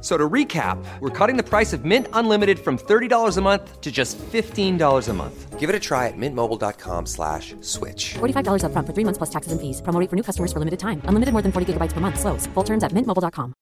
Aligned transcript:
F- 0.00 0.04
So 0.04 0.16
to 0.16 0.28
recap, 0.28 0.78
we're 1.00 1.10
cutting 1.10 1.36
the 1.36 1.42
price 1.42 1.72
of 1.72 1.84
Mint 1.84 2.06
Unlimited 2.12 2.58
from 2.60 2.78
$30 2.78 3.36
a 3.36 3.40
month 3.40 3.80
to 3.80 3.90
just 3.90 4.16
$15 4.18 5.08
a 5.08 5.12
month. 5.12 5.58
Give 5.58 5.68
it 5.68 5.74
a 5.74 5.80
try 5.80 6.06
at 6.06 6.16
mintmobile.com 6.16 7.06
slash 7.06 7.56
switch. 7.62 8.14
$45 8.20 8.62
upfront 8.62 8.86
for 8.86 8.92
three 8.94 9.04
months 9.04 9.18
plus 9.18 9.30
taxes 9.30 9.50
and 9.50 9.60
fees. 9.60 9.82
Promo 9.82 9.98
rate 9.98 10.08
for 10.08 10.14
new 10.14 10.22
customers 10.22 10.52
for 10.52 10.60
limited 10.60 10.78
time. 10.78 11.02
Unlimited 11.06 11.32
more 11.32 11.42
than 11.42 11.50
40 11.50 11.72
gigabytes 11.72 11.92
per 11.94 11.98
month. 12.00 12.20
Slows. 12.20 12.46
Full 12.54 12.64
terms 12.64 12.84
at 12.84 12.92
mintmobile.com. 12.92 13.54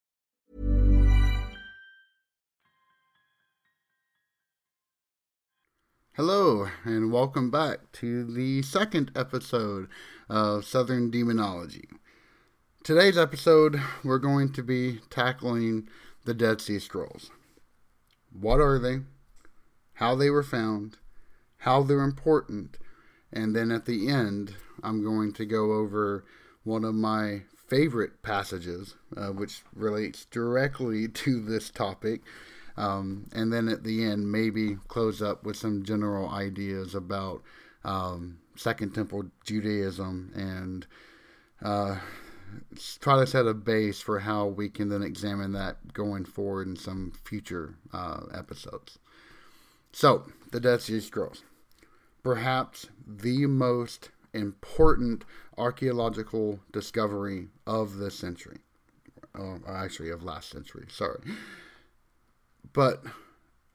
Hello, 6.15 6.67
and 6.84 7.12
welcome 7.12 7.50
back 7.50 7.93
to 7.93 8.25
the 8.25 8.62
second 8.62 9.11
episode 9.15 9.89
of 10.31 10.65
Southern 10.65 11.11
Demonology. 11.11 11.89
Today's 12.83 13.19
episode, 13.19 13.81
we're 14.03 14.19
going 14.19 14.53
to 14.55 14.62
be 14.62 15.00
tackling 15.11 15.89
the 16.27 16.34
Dead 16.34 16.60
Sea 16.60 16.78
Scrolls. 16.78 17.30
What 18.38 18.60
are 18.60 18.78
they? 18.78 18.98
How 19.94 20.14
they 20.14 20.28
were 20.28 20.42
found? 20.42 20.98
How 21.58 21.82
they're 21.82 22.02
important? 22.02 22.77
And 23.32 23.56
then 23.56 23.70
at 23.70 23.86
the 23.86 24.08
end, 24.08 24.54
I'm 24.82 25.02
going 25.02 25.32
to 25.34 25.47
go 25.47 25.72
over 25.72 26.24
one 26.64 26.84
of 26.84 26.94
my 26.94 27.42
favorite 27.69 28.22
passages, 28.22 28.94
uh, 29.16 29.28
which 29.28 29.62
relates 29.74 30.24
directly 30.27 31.08
to 31.24 31.41
this 31.41 31.70
topic. 31.70 32.22
Um, 32.77 33.27
and 33.32 33.52
then 33.52 33.69
at 33.69 33.84
the 33.84 34.04
end, 34.04 34.30
maybe 34.30 34.77
close 34.88 35.22
up 35.22 35.44
with 35.44 35.56
some 35.56 35.82
general 35.82 36.28
ideas 36.28 36.94
about 36.94 37.42
um, 37.84 38.38
Second 38.56 38.94
Temple 38.94 39.27
Judaism 39.44 40.32
and 40.34 40.86
uh, 41.62 41.98
try 43.00 43.19
to 43.19 43.26
set 43.26 43.47
a 43.47 43.54
base 43.54 44.00
for 44.00 44.21
how 44.21 44.47
we 44.47 44.69
can 44.69 44.88
then 44.88 45.03
examine 45.03 45.53
that 45.53 45.93
going 45.93 46.25
forward 46.25 46.66
in 46.66 46.76
some 46.76 47.12
future 47.25 47.75
uh, 47.93 48.22
episodes. 48.34 48.98
So, 49.93 50.26
the 50.53 50.60
Dead 50.60 50.82
Sea 50.82 51.00
Scrolls. 51.00 51.43
Perhaps 52.22 52.88
the 53.06 53.47
most 53.47 54.10
important 54.34 55.25
archaeological 55.56 56.60
discovery 56.72 57.48
of 57.66 57.97
this 57.97 58.15
century. 58.15 58.59
Oh, 59.38 59.59
actually, 59.69 60.10
of 60.10 60.22
last 60.22 60.50
century. 60.50 60.87
Sorry. 60.88 61.21
But 62.72 63.03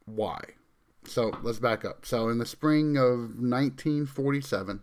why? 0.05 0.41
So 1.05 1.31
let's 1.41 1.59
back 1.59 1.83
up. 1.85 2.05
So 2.05 2.29
in 2.29 2.37
the 2.37 2.45
spring 2.45 2.97
of 2.97 3.39
1947, 3.39 4.81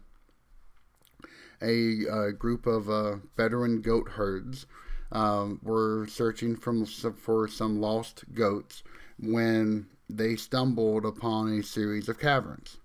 a 1.63 2.09
uh, 2.09 2.31
group 2.31 2.67
of 2.67 2.89
uh, 2.89 3.17
Bedouin 3.37 3.81
goat 3.81 4.11
herds 4.11 4.67
um, 5.11 5.61
were 5.63 6.07
searching 6.07 6.57
from, 6.57 6.85
for 6.85 7.49
some 7.49 7.81
lost 7.81 8.25
goats 8.35 8.83
when 9.19 9.87
they 10.09 10.37
stumbled 10.37 11.05
upon 11.05 11.53
a 11.53 11.63
series 11.63 12.09
of 12.09 12.19
caverns. 12.19 12.79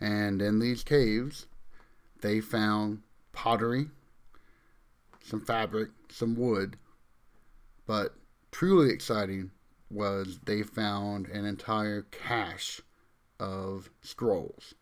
And 0.00 0.42
in 0.42 0.58
these 0.58 0.82
caves, 0.82 1.46
they 2.20 2.40
found 2.40 3.02
pottery, 3.32 3.88
some 5.22 5.40
fabric, 5.40 5.90
some 6.10 6.34
wood, 6.36 6.76
but 7.86 8.14
truly 8.50 8.90
exciting 8.90 9.50
was 9.90 10.38
they 10.44 10.62
found 10.62 11.28
an 11.28 11.44
entire 11.44 12.02
cache 12.02 12.80
of 13.38 13.90
scrolls. 14.02 14.74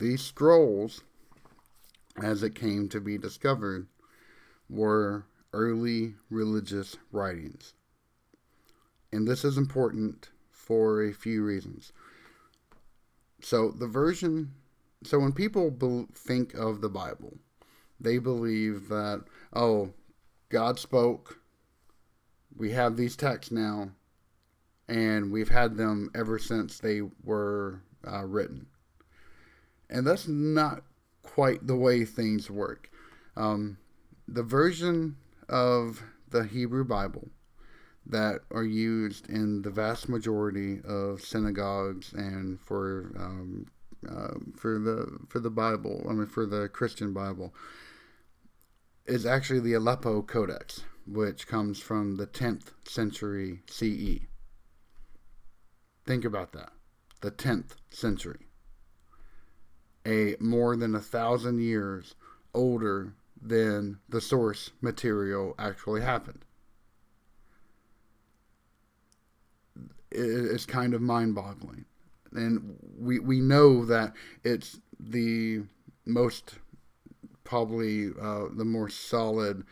These 0.00 0.22
scrolls, 0.22 1.02
as 2.16 2.42
it 2.42 2.54
came 2.54 2.88
to 2.88 3.02
be 3.02 3.18
discovered, 3.18 3.86
were 4.66 5.26
early 5.52 6.14
religious 6.30 6.96
writings. 7.12 7.74
And 9.12 9.28
this 9.28 9.44
is 9.44 9.58
important 9.58 10.30
for 10.50 11.04
a 11.04 11.12
few 11.12 11.44
reasons. 11.44 11.92
So, 13.42 13.70
the 13.70 13.86
version, 13.86 14.54
so 15.04 15.18
when 15.18 15.32
people 15.32 15.70
bel 15.70 16.06
think 16.14 16.54
of 16.54 16.80
the 16.80 16.88
Bible, 16.88 17.36
they 18.00 18.16
believe 18.16 18.88
that, 18.88 19.24
oh, 19.52 19.92
God 20.48 20.78
spoke, 20.78 21.40
we 22.56 22.70
have 22.70 22.96
these 22.96 23.16
texts 23.16 23.52
now, 23.52 23.90
and 24.88 25.30
we've 25.30 25.50
had 25.50 25.76
them 25.76 26.10
ever 26.14 26.38
since 26.38 26.78
they 26.78 27.02
were 27.22 27.82
uh, 28.10 28.24
written. 28.24 28.69
And 29.90 30.06
that's 30.06 30.28
not 30.28 30.82
quite 31.22 31.66
the 31.66 31.76
way 31.76 32.04
things 32.04 32.50
work. 32.50 32.90
Um, 33.36 33.78
the 34.26 34.42
version 34.42 35.16
of 35.48 36.02
the 36.30 36.44
Hebrew 36.44 36.84
Bible 36.84 37.28
that 38.06 38.40
are 38.50 38.64
used 38.64 39.28
in 39.28 39.62
the 39.62 39.70
vast 39.70 40.08
majority 40.08 40.80
of 40.84 41.22
synagogues 41.22 42.12
and 42.12 42.60
for 42.60 43.12
um, 43.18 43.66
uh, 44.08 44.34
for 44.56 44.78
the 44.78 45.18
for 45.28 45.40
the 45.40 45.50
Bible, 45.50 46.06
I 46.08 46.12
mean 46.12 46.26
for 46.26 46.46
the 46.46 46.68
Christian 46.68 47.12
Bible, 47.12 47.54
is 49.06 49.26
actually 49.26 49.60
the 49.60 49.74
Aleppo 49.74 50.22
Codex, 50.22 50.84
which 51.06 51.46
comes 51.46 51.80
from 51.80 52.16
the 52.16 52.26
10th 52.26 52.72
century 52.86 53.60
CE. 53.66 54.26
Think 56.06 56.24
about 56.24 56.52
that. 56.52 56.70
The 57.20 57.30
10th 57.30 57.76
century. 57.90 58.49
A 60.06 60.36
more 60.40 60.76
than 60.76 60.94
a 60.94 61.00
thousand 61.00 61.60
years 61.60 62.14
older 62.54 63.14
than 63.40 63.98
the 64.08 64.20
source 64.20 64.70
material 64.80 65.54
actually 65.58 66.00
happened. 66.02 66.44
It's 70.10 70.66
kind 70.66 70.94
of 70.94 71.00
mind 71.00 71.34
boggling. 71.34 71.84
And 72.32 72.76
we, 72.98 73.18
we 73.18 73.40
know 73.40 73.84
that 73.84 74.14
it's 74.44 74.80
the 74.98 75.62
most 76.06 76.56
probably 77.44 78.10
uh, 78.20 78.46
the 78.52 78.64
more 78.64 78.88
solid 78.88 79.64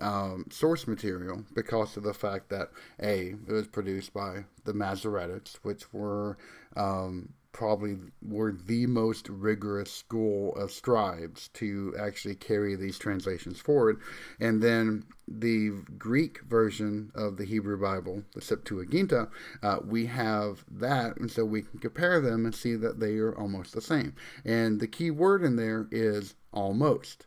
um, 0.00 0.46
source 0.50 0.86
material 0.86 1.44
because 1.54 1.96
of 1.96 2.02
the 2.02 2.14
fact 2.14 2.50
that 2.50 2.70
a 3.00 3.34
it 3.46 3.52
was 3.52 3.66
produced 3.66 4.12
by 4.12 4.44
the 4.64 4.72
Masoretics, 4.72 5.56
which 5.62 5.92
were 5.92 6.36
um, 6.76 7.32
probably 7.56 7.96
were 8.20 8.52
the 8.52 8.86
most 8.86 9.30
rigorous 9.30 9.90
school 9.90 10.54
of 10.56 10.70
scribes 10.70 11.48
to 11.48 11.94
actually 11.98 12.34
carry 12.34 12.76
these 12.76 12.98
translations 12.98 13.58
forward, 13.58 13.98
and 14.38 14.62
then 14.62 15.02
the 15.26 15.70
Greek 15.96 16.42
version 16.42 17.10
of 17.14 17.38
the 17.38 17.46
Hebrew 17.46 17.80
Bible, 17.80 18.22
the 18.34 18.42
Septuaginta, 18.42 19.30
uh, 19.62 19.78
we 19.82 20.04
have 20.04 20.66
that, 20.70 21.16
and 21.16 21.30
so 21.30 21.46
we 21.46 21.62
can 21.62 21.78
compare 21.78 22.20
them 22.20 22.44
and 22.44 22.54
see 22.54 22.74
that 22.74 23.00
they 23.00 23.16
are 23.16 23.34
almost 23.34 23.72
the 23.72 23.80
same. 23.80 24.14
And 24.44 24.78
the 24.78 24.86
key 24.86 25.10
word 25.10 25.42
in 25.42 25.56
there 25.56 25.88
is 25.90 26.34
almost 26.52 27.26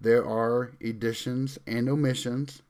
there 0.00 0.24
are 0.24 0.72
additions 0.82 1.58
and 1.66 1.86
omissions 1.86 2.62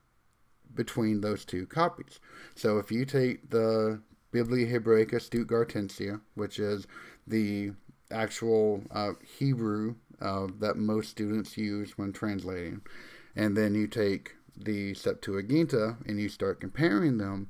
between 0.75 1.21
those 1.21 1.45
two 1.45 1.65
copies. 1.67 2.19
So 2.53 2.79
if 2.79 2.91
you 2.91 3.05
take 3.05 3.49
the 3.49 4.01
Biblia 4.31 4.67
Hebraica 4.67 5.15
Stuttgartensia, 5.15 6.21
which 6.35 6.59
is 6.59 6.87
the 7.27 7.71
actual 8.09 8.83
uh, 8.91 9.13
Hebrew 9.37 9.95
uh, 10.21 10.47
that 10.59 10.77
most 10.77 11.09
students 11.09 11.57
use 11.57 11.97
when 11.97 12.13
translating. 12.13 12.81
And 13.35 13.55
then 13.55 13.75
you 13.75 13.87
take 13.87 14.35
the 14.55 14.93
Septuaginta 14.93 15.97
and 16.07 16.19
you 16.19 16.29
start 16.29 16.59
comparing 16.59 17.17
them, 17.17 17.49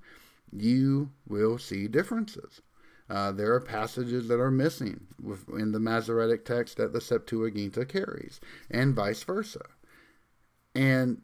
you 0.51 1.11
will 1.27 1.57
see 1.57 1.87
differences. 1.87 2.61
Uh, 3.09 3.31
there 3.31 3.53
are 3.53 3.59
passages 3.59 4.27
that 4.29 4.39
are 4.39 4.51
missing 4.51 5.07
in 5.57 5.73
the 5.73 5.79
Masoretic 5.79 6.45
text 6.45 6.77
that 6.77 6.93
the 6.93 6.99
Septuaginta 6.99 7.87
carries, 7.87 8.39
and 8.69 8.95
vice 8.95 9.23
versa. 9.23 9.65
And 10.73 11.21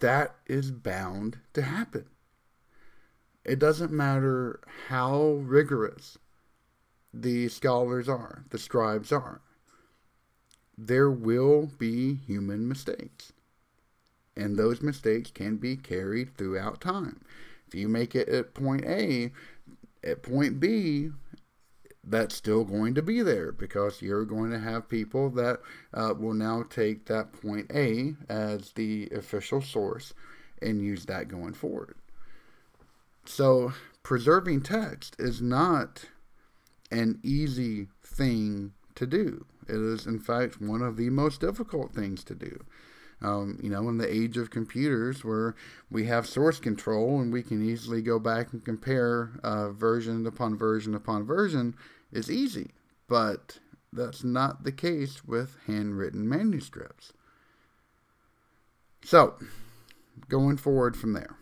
that 0.00 0.34
is 0.46 0.70
bound 0.70 1.38
to 1.54 1.62
happen. 1.62 2.04
It 3.44 3.58
doesn't 3.58 3.92
matter 3.92 4.60
how 4.88 5.40
rigorous 5.42 6.18
the 7.12 7.48
scholars 7.48 8.08
are, 8.08 8.44
the 8.50 8.58
scribes 8.58 9.12
are. 9.12 9.40
There 10.76 11.10
will 11.10 11.70
be 11.78 12.14
human 12.14 12.66
mistakes. 12.66 13.32
And 14.36 14.56
those 14.56 14.82
mistakes 14.82 15.30
can 15.30 15.58
be 15.58 15.76
carried 15.76 16.36
throughout 16.36 16.80
time. 16.80 17.20
If 17.68 17.74
you 17.74 17.88
make 17.88 18.14
it 18.14 18.28
at 18.28 18.54
point 18.54 18.84
A, 18.84 19.30
at 20.02 20.22
point 20.22 20.58
B, 20.58 21.10
that's 22.02 22.34
still 22.34 22.64
going 22.64 22.94
to 22.94 23.02
be 23.02 23.22
there 23.22 23.52
because 23.52 24.02
you're 24.02 24.24
going 24.24 24.50
to 24.50 24.58
have 24.58 24.88
people 24.88 25.30
that 25.30 25.60
uh, 25.92 26.14
will 26.18 26.34
now 26.34 26.64
take 26.68 27.06
that 27.06 27.32
point 27.32 27.70
A 27.72 28.14
as 28.28 28.72
the 28.72 29.08
official 29.14 29.62
source 29.62 30.12
and 30.60 30.82
use 30.82 31.06
that 31.06 31.28
going 31.28 31.54
forward. 31.54 31.96
So, 33.26 33.72
preserving 34.02 34.62
text 34.62 35.16
is 35.18 35.40
not 35.40 36.04
an 36.90 37.20
easy 37.22 37.88
thing 38.02 38.72
to 38.94 39.06
do. 39.06 39.46
It 39.68 39.76
is, 39.76 40.06
in 40.06 40.20
fact, 40.20 40.60
one 40.60 40.82
of 40.82 40.96
the 40.96 41.10
most 41.10 41.40
difficult 41.40 41.94
things 41.94 42.22
to 42.24 42.34
do. 42.34 42.64
Um, 43.22 43.58
you 43.62 43.70
know, 43.70 43.88
in 43.88 43.96
the 43.98 44.12
age 44.12 44.36
of 44.36 44.50
computers 44.50 45.24
where 45.24 45.54
we 45.90 46.04
have 46.06 46.26
source 46.26 46.60
control 46.60 47.20
and 47.20 47.32
we 47.32 47.42
can 47.42 47.64
easily 47.64 48.02
go 48.02 48.18
back 48.18 48.52
and 48.52 48.62
compare 48.62 49.30
uh, 49.42 49.70
version 49.70 50.26
upon 50.26 50.58
version 50.58 50.94
upon 50.94 51.24
version, 51.24 51.74
is 52.12 52.30
easy. 52.30 52.72
But 53.08 53.58
that's 53.92 54.22
not 54.22 54.64
the 54.64 54.72
case 54.72 55.24
with 55.24 55.56
handwritten 55.66 56.28
manuscripts. 56.28 57.12
So, 59.02 59.36
going 60.28 60.56
forward 60.58 60.96
from 60.96 61.14
there, 61.14 61.36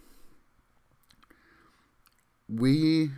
we 2.53 3.11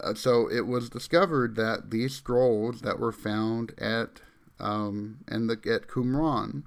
uh, 0.00 0.14
so 0.14 0.50
it 0.50 0.66
was 0.66 0.90
discovered 0.90 1.54
that 1.56 1.90
these 1.90 2.14
scrolls 2.14 2.80
that 2.80 2.98
were 2.98 3.12
found 3.12 3.72
at 3.78 4.20
um, 4.58 5.18
and 5.28 5.48
the 5.48 5.54
at 5.72 5.88
Qumran 5.88 6.64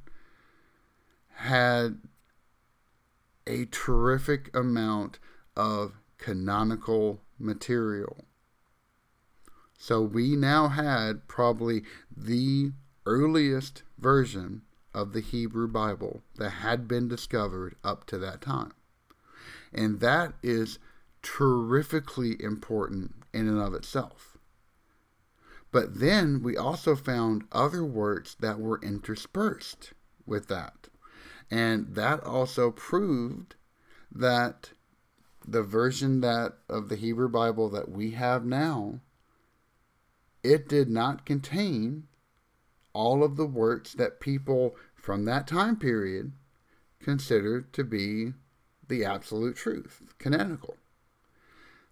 had 1.36 2.00
a 3.45 3.65
terrific 3.65 4.56
amount 4.56 5.19
of 5.56 5.94
canonical 6.18 7.21
material. 7.39 8.25
So 9.77 10.01
we 10.01 10.36
now 10.36 10.69
had 10.69 11.27
probably 11.27 11.83
the 12.15 12.71
earliest 13.06 13.83
version 13.98 14.63
of 14.94 15.13
the 15.13 15.21
Hebrew 15.21 15.68
Bible 15.68 16.24
that 16.38 16.50
had 16.50 16.88
been 16.88 17.07
discovered 17.07 17.75
up 17.83 18.06
to 18.07 18.18
that 18.18 18.42
time. 18.42 18.74
And 19.71 20.00
that 20.00 20.33
is 20.42 20.80
terrifically 21.35 22.41
important 22.41 23.15
in 23.33 23.47
and 23.47 23.59
of 23.59 23.74
itself. 23.74 24.38
But 25.71 26.00
then 26.00 26.41
we 26.41 26.56
also 26.56 26.95
found 26.95 27.44
other 27.51 27.83
works 27.83 28.35
that 28.35 28.59
were 28.59 28.79
interspersed 28.81 29.94
with 30.25 30.47
that. 30.47 30.88
And 31.51 31.95
that 31.95 32.24
also 32.24 32.71
proved 32.71 33.56
that 34.12 34.71
the 35.45 35.63
version 35.63 36.21
that 36.21 36.53
of 36.69 36.89
the 36.89 36.95
Hebrew 36.95 37.29
Bible 37.29 37.69
that 37.69 37.89
we 37.89 38.12
have 38.12 38.45
now 38.45 39.01
it 40.44 40.69
did 40.69 40.89
not 40.89 41.25
contain 41.25 42.07
all 42.94 43.24
of 43.24 43.35
the 43.35 43.45
works 43.45 43.94
that 43.94 44.19
people 44.19 44.75
from 44.95 45.25
that 45.25 45.47
time 45.47 45.75
period 45.75 46.31
considered 47.00 47.74
to 47.74 47.83
be 47.83 48.33
the 48.88 49.03
absolute 49.03 49.56
truth, 49.56 50.01
canonical. 50.18 50.77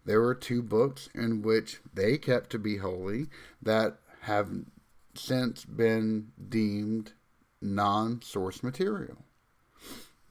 There 0.06 0.22
were 0.22 0.36
two 0.36 0.62
books 0.62 1.10
in 1.16 1.42
which 1.42 1.80
they 1.94 2.18
kept 2.18 2.52
to 2.52 2.60
be 2.60 2.78
holy 2.78 3.28
that 3.62 3.98
have 4.22 4.50
since 5.16 5.66
been 5.66 6.32
deemed 6.50 7.14
non 7.62 8.22
source 8.22 8.62
material. 8.62 9.18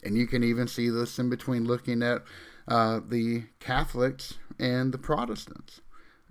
And 0.03 0.17
you 0.17 0.27
can 0.27 0.45
even 0.45 0.69
see 0.69 0.91
this 0.91 1.19
in 1.19 1.31
between 1.31 1.65
looking 1.65 2.03
at 2.03 2.23
uh, 2.69 3.01
the 3.07 3.45
Catholics 3.59 4.35
and 4.59 4.93
the 4.93 4.99
Protestants. 4.99 5.81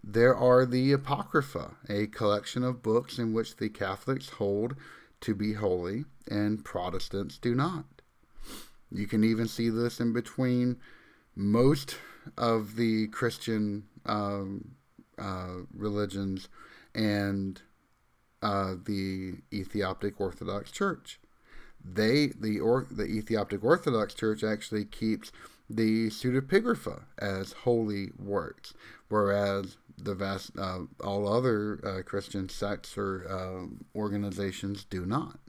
There 0.03 0.35
are 0.35 0.65
the 0.65 0.91
Apocrypha, 0.91 1.75
a 1.89 2.07
collection 2.07 2.63
of 2.63 2.83
books 2.83 3.17
in 3.17 3.33
which 3.33 3.55
the 3.55 3.69
Catholics 3.69 4.29
hold 4.29 4.75
to 5.21 5.33
be 5.33 5.53
holy 5.53 6.05
and 6.29 6.63
Protestants 6.63 7.37
do 7.37 7.55
not. 7.55 7.85
You 8.91 9.07
can 9.07 9.23
even 9.23 9.47
see 9.47 9.69
this 9.69 9.99
in 9.99 10.13
between 10.13 10.77
most 11.35 11.97
of 12.37 12.75
the 12.75 13.07
Christian 13.07 13.83
um, 14.05 14.75
uh, 15.17 15.63
religions 15.75 16.49
and 16.95 17.61
uh, 18.41 18.75
the 18.85 19.35
Ethiopic 19.53 20.19
Orthodox 20.19 20.71
Church. 20.71 21.19
They 21.83 22.27
the 22.27 22.59
or, 22.59 22.85
the 22.89 23.05
Ethiopic 23.05 23.63
Orthodox 23.63 24.13
Church 24.13 24.43
actually 24.43 24.85
keeps 24.85 25.31
the 25.69 26.07
pseudepigrapha 26.07 27.03
as 27.17 27.53
holy 27.53 28.11
works, 28.17 28.73
whereas 29.09 29.77
the 29.97 30.15
vast 30.15 30.51
uh, 30.57 30.79
all 31.03 31.27
other 31.27 31.79
uh, 31.85 32.01
Christian 32.03 32.49
sects 32.49 32.97
or 32.97 33.25
uh, 33.29 33.97
organizations 33.97 34.85
do 34.85 35.05
not. 35.05 35.39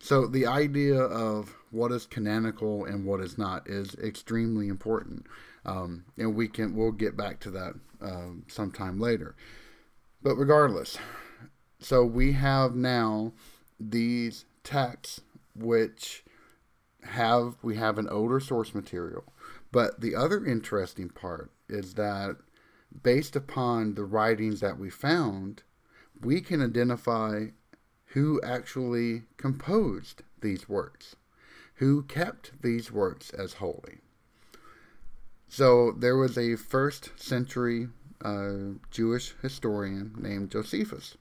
So 0.00 0.26
the 0.26 0.46
idea 0.46 1.00
of 1.00 1.56
what 1.70 1.92
is 1.92 2.06
canonical 2.06 2.84
and 2.84 3.04
what 3.04 3.20
is 3.20 3.36
not 3.36 3.68
is 3.68 3.94
extremely 3.96 4.68
important, 4.68 5.26
um, 5.64 6.04
and 6.16 6.34
we 6.34 6.48
can 6.48 6.74
we'll 6.74 6.92
get 6.92 7.16
back 7.16 7.40
to 7.40 7.50
that 7.50 7.74
um, 8.00 8.44
sometime 8.48 9.00
later. 9.00 9.34
But 10.22 10.36
regardless, 10.36 10.98
so 11.80 12.04
we 12.04 12.32
have 12.32 12.74
now 12.74 13.32
these 13.78 14.44
texts 14.62 15.20
which 15.54 16.24
have 17.02 17.56
we 17.62 17.76
have 17.76 17.98
an 17.98 18.08
older 18.08 18.40
source 18.40 18.74
material, 18.74 19.24
but 19.72 20.00
the 20.00 20.14
other 20.14 20.44
interesting 20.44 21.08
part 21.08 21.50
is 21.68 21.94
that 21.94 22.36
based 23.02 23.36
upon 23.36 23.94
the 23.94 24.04
writings 24.04 24.60
that 24.60 24.78
we 24.78 24.90
found, 24.90 25.62
we 26.20 26.40
can 26.40 26.62
identify 26.62 27.46
who 28.12 28.40
actually 28.42 29.22
composed 29.36 30.22
these 30.40 30.68
works, 30.68 31.16
who 31.74 32.02
kept 32.02 32.62
these 32.62 32.90
works 32.90 33.30
as 33.30 33.54
holy. 33.54 33.98
So 35.48 35.92
there 35.92 36.16
was 36.16 36.36
a 36.36 36.56
first 36.56 37.18
century 37.18 37.88
uh, 38.24 38.78
Jewish 38.90 39.34
historian 39.42 40.14
named 40.18 40.50
Josephus, 40.50 41.16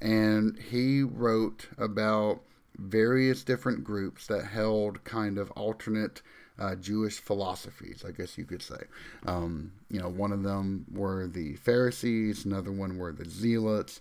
and 0.00 0.58
he 0.58 1.02
wrote 1.02 1.68
about 1.78 2.40
various 2.78 3.42
different 3.42 3.84
groups 3.84 4.26
that 4.26 4.44
held 4.44 5.02
kind 5.04 5.38
of 5.38 5.50
alternate 5.52 6.22
uh, 6.58 6.74
Jewish 6.74 7.18
philosophies, 7.18 8.04
I 8.06 8.12
guess 8.12 8.38
you 8.38 8.44
could 8.44 8.62
say. 8.62 8.84
Um, 9.26 9.72
you 9.90 10.00
know, 10.00 10.08
one 10.08 10.32
of 10.32 10.42
them 10.42 10.86
were 10.92 11.26
the 11.26 11.56
Pharisees, 11.56 12.44
another 12.44 12.72
one 12.72 12.96
were 12.96 13.12
the 13.12 13.28
Zealots. 13.28 14.00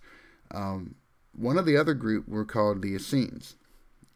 Um, 0.51 0.95
one 1.35 1.57
of 1.57 1.65
the 1.65 1.77
other 1.77 1.93
group 1.93 2.27
were 2.27 2.45
called 2.45 2.81
the 2.81 2.95
Essenes. 2.95 3.55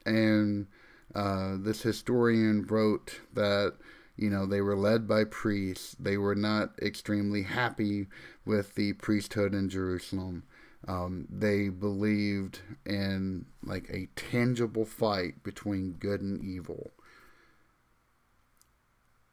And 0.06 0.68
uh, 1.14 1.58
this 1.60 1.82
historian 1.82 2.66
wrote 2.66 3.20
that, 3.34 3.76
you 4.16 4.30
know, 4.30 4.46
they 4.46 4.62
were 4.62 4.76
led 4.76 5.08
by 5.08 5.24
priests. 5.26 5.96
They 6.00 6.18
were 6.18 6.36
not 6.36 6.72
extremely 6.82 7.44
happy 7.44 8.08
with 8.46 8.76
the 8.76 8.94
priesthood 8.94 9.54
in 9.54 9.70
Jerusalem. 9.70 10.44
Um, 10.88 11.28
they 11.30 11.70
believed 11.70 12.60
in 12.86 13.46
like 13.64 13.90
a 13.90 14.08
tangible 14.16 14.86
fight 14.86 15.44
between 15.44 15.94
good 15.94 16.22
and 16.22 16.44
evil 16.44 16.92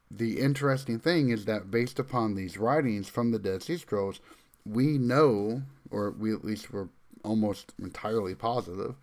the 0.09 0.39
interesting 0.39 0.99
thing 0.99 1.29
is 1.29 1.45
that 1.45 1.71
based 1.71 1.99
upon 1.99 2.35
these 2.35 2.57
writings 2.57 3.09
from 3.09 3.31
the 3.31 3.39
Dead 3.39 3.63
Sea 3.63 3.77
Scrolls, 3.77 4.19
we 4.65 4.97
know, 4.97 5.63
or 5.91 6.11
we 6.11 6.33
at 6.33 6.45
least 6.45 6.71
were 6.71 6.89
almost 7.27 7.73
entirely 7.79 8.35
positive, 8.35 8.95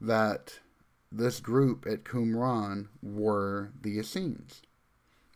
that 0.00 0.60
this 1.10 1.40
group 1.40 1.86
at 1.86 2.04
Qumran 2.04 2.88
were 3.02 3.72
the 3.80 3.98
Essenes. 3.98 4.62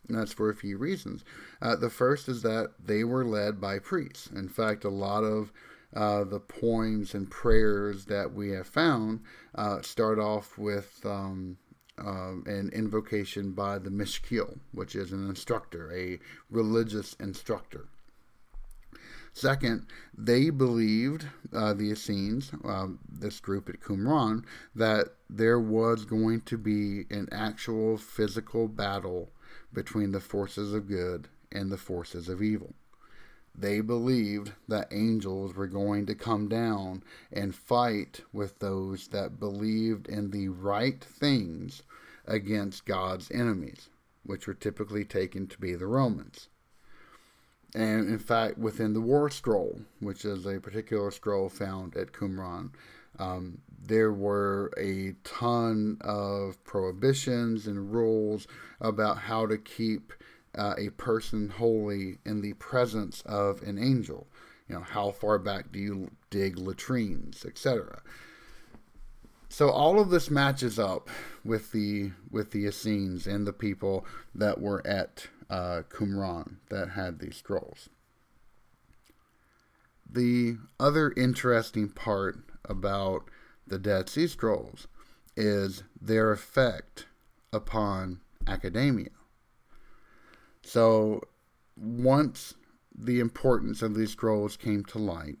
And 0.07 0.17
that's 0.17 0.33
for 0.33 0.49
a 0.49 0.55
few 0.55 0.77
reasons. 0.77 1.23
Uh, 1.61 1.75
the 1.75 1.89
first 1.89 2.29
is 2.29 2.43
that 2.43 2.73
they 2.83 3.03
were 3.03 3.25
led 3.25 3.59
by 3.59 3.79
priests. 3.79 4.27
In 4.27 4.47
fact, 4.47 4.83
a 4.83 4.89
lot 4.89 5.23
of 5.23 5.51
uh, 5.95 6.23
the 6.23 6.39
poems 6.39 7.13
and 7.15 7.29
prayers 7.29 8.05
that 8.05 8.33
we 8.33 8.49
have 8.49 8.67
found 8.67 9.21
uh, 9.55 9.81
start 9.81 10.19
off 10.19 10.57
with 10.57 11.01
um, 11.05 11.57
uh, 11.97 12.33
an 12.45 12.69
invocation 12.73 13.51
by 13.51 13.79
the 13.79 13.89
Mishkil, 13.89 14.59
which 14.73 14.95
is 14.95 15.11
an 15.11 15.27
instructor, 15.29 15.91
a 15.93 16.19
religious 16.49 17.15
instructor. 17.19 17.87
Second, 19.37 19.87
they 20.17 20.49
believed, 20.49 21.27
uh, 21.51 21.73
the 21.73 21.91
Essenes, 21.91 22.53
uh, 22.63 22.87
this 23.05 23.41
group 23.41 23.67
at 23.67 23.81
Qumran, 23.81 24.45
that 24.73 25.09
there 25.29 25.59
was 25.59 26.05
going 26.05 26.39
to 26.43 26.57
be 26.57 27.05
an 27.09 27.27
actual 27.33 27.97
physical 27.97 28.69
battle 28.69 29.33
between 29.73 30.13
the 30.13 30.21
forces 30.21 30.71
of 30.71 30.87
good 30.87 31.27
and 31.51 31.69
the 31.69 31.77
forces 31.77 32.29
of 32.29 32.41
evil. 32.41 32.75
They 33.53 33.81
believed 33.81 34.53
that 34.69 34.87
angels 34.93 35.53
were 35.53 35.67
going 35.67 36.05
to 36.05 36.15
come 36.15 36.47
down 36.47 37.03
and 37.29 37.53
fight 37.53 38.21
with 38.31 38.59
those 38.59 39.09
that 39.09 39.37
believed 39.37 40.07
in 40.07 40.31
the 40.31 40.47
right 40.47 41.03
things 41.03 41.83
against 42.23 42.85
God's 42.85 43.29
enemies, 43.31 43.89
which 44.23 44.47
were 44.47 44.53
typically 44.53 45.03
taken 45.03 45.45
to 45.47 45.57
be 45.57 45.75
the 45.75 45.87
Romans. 45.87 46.47
And 47.75 48.07
in 48.07 48.19
fact, 48.19 48.57
within 48.57 48.93
the 48.93 49.01
War 49.01 49.29
Scroll, 49.29 49.81
which 49.99 50.23
is 50.23 50.45
a 50.45 50.61
particular 50.61 51.11
scroll 51.11 51.49
found 51.49 51.97
at 51.97 52.13
Qumran, 52.13 52.69
um, 53.19 53.57
there 53.85 54.13
were 54.13 54.71
a 54.77 55.13
ton 55.25 55.97
of 55.99 56.63
prohibitions 56.63 57.67
and 57.67 57.93
rules 57.93 58.47
about 58.79 59.17
how 59.17 59.45
to 59.45 59.57
keep 59.57 60.13
uh, 60.57 60.75
a 60.77 60.89
person 60.91 61.49
holy 61.49 62.19
in 62.25 62.39
the 62.39 62.53
presence 62.53 63.21
of 63.25 63.61
an 63.61 63.77
angel. 63.77 64.25
You 64.69 64.75
know, 64.75 64.81
how 64.81 65.11
far 65.11 65.37
back 65.37 65.73
do 65.73 65.79
you 65.79 66.11
dig 66.29 66.57
latrines, 66.57 67.45
etc. 67.45 68.01
So 69.49 69.69
all 69.69 69.99
of 69.99 70.09
this 70.09 70.31
matches 70.31 70.79
up 70.79 71.09
with 71.43 71.73
the 71.73 72.11
with 72.31 72.51
the 72.51 72.67
Essenes 72.67 73.27
and 73.27 73.45
the 73.45 73.53
people 73.53 74.05
that 74.33 74.61
were 74.61 74.85
at 74.87 75.27
uh, 75.49 75.83
Qumran 75.89 76.57
that 76.69 76.89
had 76.91 77.19
these 77.19 77.37
scrolls. 77.37 77.89
The 80.09 80.57
other 80.79 81.13
interesting 81.17 81.89
part 81.89 82.37
about 82.63 83.29
the 83.67 83.79
Dead 83.79 84.09
Sea 84.09 84.27
Scrolls 84.27 84.87
is 85.35 85.83
their 85.99 86.31
effect 86.31 87.07
upon 87.51 88.21
academia. 88.47 89.09
So, 90.61 91.21
once 91.75 92.55
the 92.97 93.19
importance 93.19 93.81
of 93.81 93.95
these 93.95 94.11
scrolls 94.11 94.55
came 94.57 94.83
to 94.85 94.97
light, 94.97 95.37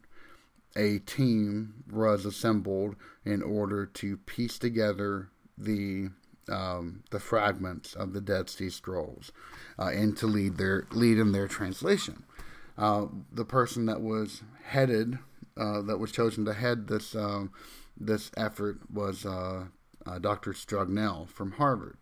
a 0.75 0.99
team 0.99 1.83
was 1.89 2.25
assembled 2.25 2.95
in 3.23 3.41
order 3.41 3.85
to 3.85 4.17
piece 4.17 4.59
together 4.59 5.29
the 5.57 6.09
um, 6.49 7.03
the 7.11 7.19
fragments 7.19 7.93
of 7.93 8.13
the 8.13 8.21
Dead 8.21 8.49
Sea 8.49 8.69
Scrolls 8.69 9.31
uh, 9.79 9.87
and 9.87 10.15
to 10.17 10.27
lead 10.27 10.57
their 10.57 10.87
lead 10.91 11.17
in 11.17 11.31
their 11.31 11.47
translation. 11.47 12.23
Uh, 12.77 13.07
the 13.31 13.45
person 13.45 13.85
that 13.85 14.01
was 14.01 14.43
headed, 14.65 15.17
uh, 15.57 15.81
that 15.81 15.97
was 15.97 16.11
chosen 16.11 16.45
to 16.45 16.53
head 16.53 16.87
this 16.87 17.15
um, 17.15 17.51
this 17.97 18.31
effort 18.35 18.79
was 18.91 19.25
uh, 19.25 19.65
uh, 20.05 20.19
Dr. 20.19 20.51
Strugnell 20.51 21.27
from 21.29 21.53
Harvard, 21.53 21.97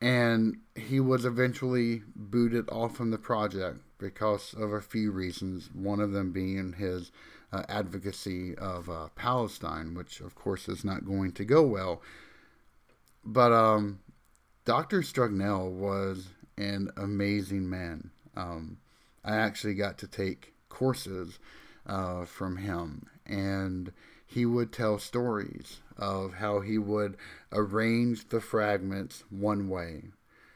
and 0.00 0.58
he 0.74 0.98
was 0.98 1.24
eventually 1.24 2.02
booted 2.16 2.68
off 2.70 2.96
from 2.96 3.10
the 3.10 3.18
project 3.18 3.78
because 3.98 4.54
of 4.54 4.72
a 4.72 4.80
few 4.80 5.12
reasons. 5.12 5.70
One 5.72 6.00
of 6.00 6.10
them 6.10 6.32
being 6.32 6.74
his 6.74 7.12
uh, 7.52 7.62
advocacy 7.68 8.56
of 8.56 8.90
Palestine, 9.14 9.94
which 9.94 10.20
of 10.20 10.34
course 10.34 10.68
is 10.68 10.84
not 10.84 11.06
going 11.06 11.32
to 11.32 11.44
go 11.44 11.62
well 11.62 12.02
but 13.24 13.52
um, 13.52 14.00
Dr. 14.64 15.00
Strugnell 15.02 15.70
was 15.70 16.28
an 16.56 16.90
amazing 16.96 17.68
man. 17.68 18.10
Um, 18.36 18.78
I 19.24 19.36
actually 19.36 19.74
got 19.74 19.98
to 19.98 20.06
take 20.06 20.54
courses 20.68 21.38
uh, 21.86 22.24
from 22.24 22.56
him, 22.56 23.06
and 23.26 23.92
he 24.26 24.46
would 24.46 24.72
tell 24.72 24.98
stories 24.98 25.80
of 25.96 26.34
how 26.34 26.60
he 26.60 26.78
would 26.78 27.16
arrange 27.52 28.28
the 28.28 28.40
fragments 28.40 29.24
one 29.28 29.68
way, 29.68 30.04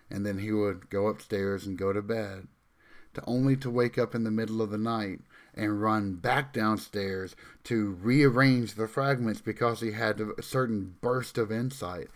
and 0.08 0.24
then 0.24 0.38
he 0.38 0.52
would 0.52 0.88
go 0.88 1.08
upstairs 1.08 1.66
and 1.66 1.76
go 1.76 1.92
to 1.92 2.02
bed, 2.02 2.46
to 3.14 3.22
only 3.26 3.56
to 3.56 3.70
wake 3.70 3.98
up 3.98 4.14
in 4.14 4.24
the 4.24 4.30
middle 4.30 4.62
of 4.62 4.70
the 4.70 4.78
night 4.78 5.20
and 5.54 5.82
run 5.82 6.14
back 6.14 6.52
downstairs 6.52 7.36
to 7.64 7.92
rearrange 8.02 8.74
the 8.74 8.88
fragments 8.88 9.40
because 9.40 9.80
he 9.80 9.92
had 9.92 10.20
a 10.20 10.42
certain 10.42 10.96
burst 11.00 11.38
of 11.38 11.52
insight 11.52 12.08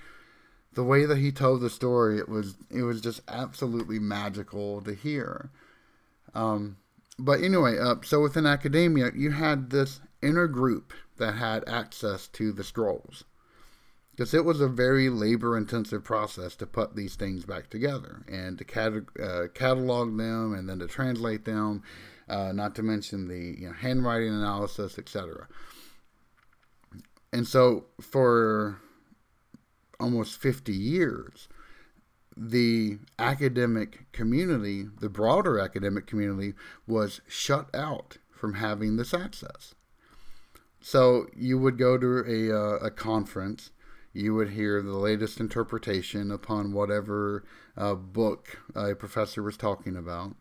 the 0.72 0.84
way 0.84 1.04
that 1.06 1.18
he 1.18 1.32
told 1.32 1.60
the 1.60 1.70
story, 1.70 2.18
it 2.18 2.28
was 2.28 2.54
it 2.70 2.82
was 2.82 3.00
just 3.00 3.20
absolutely 3.28 3.98
magical 3.98 4.80
to 4.82 4.94
hear. 4.94 5.50
Um, 6.34 6.76
but 7.18 7.42
anyway, 7.42 7.78
uh, 7.78 7.96
so 8.04 8.20
within 8.20 8.46
academia, 8.46 9.10
you 9.14 9.32
had 9.32 9.70
this 9.70 10.00
inner 10.22 10.46
group 10.46 10.92
that 11.16 11.34
had 11.34 11.68
access 11.68 12.28
to 12.28 12.52
the 12.52 12.62
scrolls, 12.62 13.25
because 14.10 14.34
it 14.34 14.44
was 14.44 14.60
a 14.60 14.68
very 14.68 15.08
labor-intensive 15.08 16.04
process 16.04 16.54
to 16.56 16.66
put 16.66 16.94
these 16.94 17.16
things 17.16 17.44
back 17.44 17.70
together 17.70 18.25
and 18.28 18.58
to 18.58 19.04
uh, 19.20 19.48
catalog 19.54 20.16
them 20.16 20.54
and 20.54 20.68
then 20.68 20.78
to 20.78 20.87
translate 20.87 21.44
them. 21.44 21.82
Uh, 22.28 22.52
not 22.52 22.75
to 22.75 22.82
mention 22.82 23.26
the 23.26 23.58
you 23.58 23.66
know, 23.66 23.72
handwriting 23.72 24.28
analysis, 24.28 24.98
etc. 24.98 25.48
And 27.32 27.46
so 27.48 27.87
for 28.02 28.78
almost 30.00 30.40
50 30.40 30.73
years, 30.73 31.49
the 32.37 32.99
academic 33.19 34.11
community, 34.12 34.87
the 35.00 35.09
broader 35.09 35.59
academic 35.59 36.07
community, 36.07 36.55
was 36.87 37.21
shut 37.26 37.69
out 37.75 38.19
from 38.31 38.55
having 38.55 38.97
this 38.97 39.12
access. 39.12 39.75
So 40.81 41.26
you 41.37 41.59
would 41.59 41.76
go 41.76 41.99
to 41.99 42.25
a, 42.26 42.57
uh, 42.57 42.76
a 42.87 42.90
conference, 42.90 43.71
you 44.12 44.35
would 44.35 44.50
hear 44.50 44.81
the 44.81 44.97
latest 44.97 45.40
interpretation 45.40 46.31
upon 46.31 46.73
whatever 46.73 47.45
uh, 47.76 47.95
book 47.95 48.61
a 48.75 48.95
professor 48.95 49.43
was 49.43 49.57
talking 49.57 49.97
about. 49.97 50.37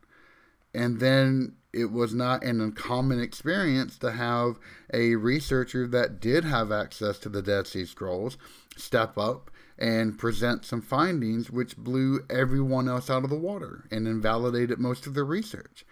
And 0.74 1.00
then 1.00 1.56
it 1.78 1.92
was 1.92 2.14
not 2.14 2.44
an 2.44 2.60
uncommon 2.60 3.20
experience 3.22 3.98
to 4.00 4.12
have 4.12 4.58
a 4.94 5.16
researcher 5.16 5.88
that 5.88 6.20
did 6.20 6.44
have 6.44 6.72
access 6.72 7.20
to 7.20 7.30
the 7.30 7.42
Dead 7.42 7.68
Sea 7.68 7.86
Scrolls 7.86 8.38
step 8.76 9.18
up 9.18 9.52
and 9.78 10.18
present 10.18 10.66
some 10.66 10.82
findings 10.82 11.52
which 11.52 11.78
blew 11.78 12.22
everyone 12.30 12.88
else 12.88 13.10
out 13.10 13.24
of 13.24 13.30
the 13.30 13.38
water 13.38 13.86
and 13.92 14.08
invalidated 14.08 14.80
most 14.80 15.06
of 15.06 15.14
their 15.14 15.26
research. 15.26 15.86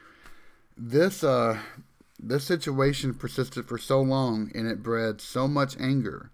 This 0.75 1.24
uh, 1.24 1.60
this 2.20 2.44
situation 2.46 3.13
persisted 3.13 3.68
for 3.68 3.77
so 3.77 4.01
long 4.01 4.51
and 4.56 4.68
it 4.68 4.82
bred 4.82 5.22
so 5.22 5.48
much 5.48 5.75
anger 5.80 6.32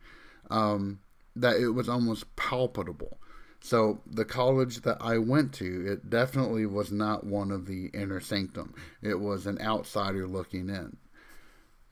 um, 0.50 1.00
that 1.36 1.58
it 1.58 1.70
was 1.70 1.90
almost 1.90 2.36
palpable. 2.36 3.18
So 3.64 4.02
the 4.08 4.26
college 4.26 4.82
that 4.82 4.98
I 5.00 5.20
went 5.20 5.54
to, 5.54 5.86
it 5.86 6.10
definitely 6.10 6.66
was 6.66 6.92
not 6.92 7.24
one 7.24 7.52
of 7.52 7.68
the 7.68 7.92
inner 7.94 8.20
sanctum. 8.20 8.74
It 9.04 9.20
was 9.20 9.46
an 9.46 9.62
outsider 9.62 10.28
looking 10.28 10.68
in. 10.70 10.98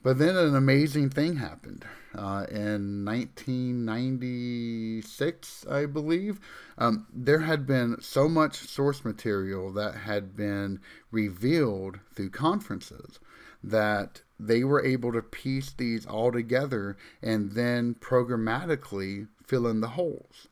But 0.01 0.17
then 0.17 0.35
an 0.35 0.55
amazing 0.55 1.09
thing 1.09 1.35
happened 1.35 1.85
uh, 2.15 2.47
in 2.49 3.05
1996, 3.05 5.65
I 5.69 5.85
believe. 5.85 6.39
Um, 6.77 7.05
there 7.13 7.41
had 7.41 7.67
been 7.67 8.01
so 8.01 8.29
much 8.29 8.57
source 8.57 9.05
material 9.05 9.71
that 9.73 9.93
had 9.95 10.35
been 10.35 10.79
revealed 11.11 11.99
through 12.15 12.31
conferences 12.31 13.19
that 13.61 14.23
they 14.39 14.63
were 14.63 14.83
able 14.83 15.11
to 15.11 15.21
piece 15.21 15.73
these 15.73 16.05
all 16.05 16.31
together 16.31 16.95
and 17.21 17.51
then 17.51 17.93
programmatically 17.93 19.27
fill 19.45 19.67
in 19.67 19.81
the 19.81 19.89
holes. 19.89 20.47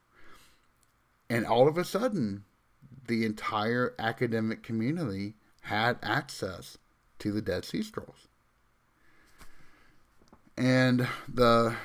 And 1.30 1.46
all 1.46 1.68
of 1.68 1.78
a 1.78 1.84
sudden, 1.84 2.46
the 3.08 3.26
entire 3.26 3.94
academic 4.00 4.64
community 4.64 5.36
had 5.62 5.98
access 6.02 6.78
to 7.20 7.32
the 7.32 7.42
Dead 7.42 7.66
Sea 7.66 7.84
Scrolls. 7.84 8.28
And 10.58 11.08
the 11.32 11.76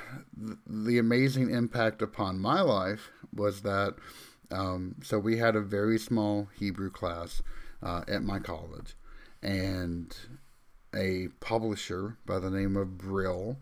the 0.66 0.98
amazing 0.98 1.50
impact 1.50 2.00
upon 2.00 2.38
my 2.38 2.62
life 2.62 3.10
was 3.34 3.62
that 3.62 3.96
um, 4.50 4.96
so 5.02 5.18
we 5.18 5.38
had 5.38 5.56
a 5.56 5.60
very 5.60 5.98
small 5.98 6.48
Hebrew 6.58 6.90
class 6.90 7.42
uh, 7.82 8.02
at 8.08 8.22
my 8.22 8.38
college, 8.38 8.94
and 9.42 10.14
a 10.94 11.28
publisher 11.40 12.16
by 12.24 12.38
the 12.38 12.50
name 12.50 12.76
of 12.76 12.98
Brill. 12.98 13.58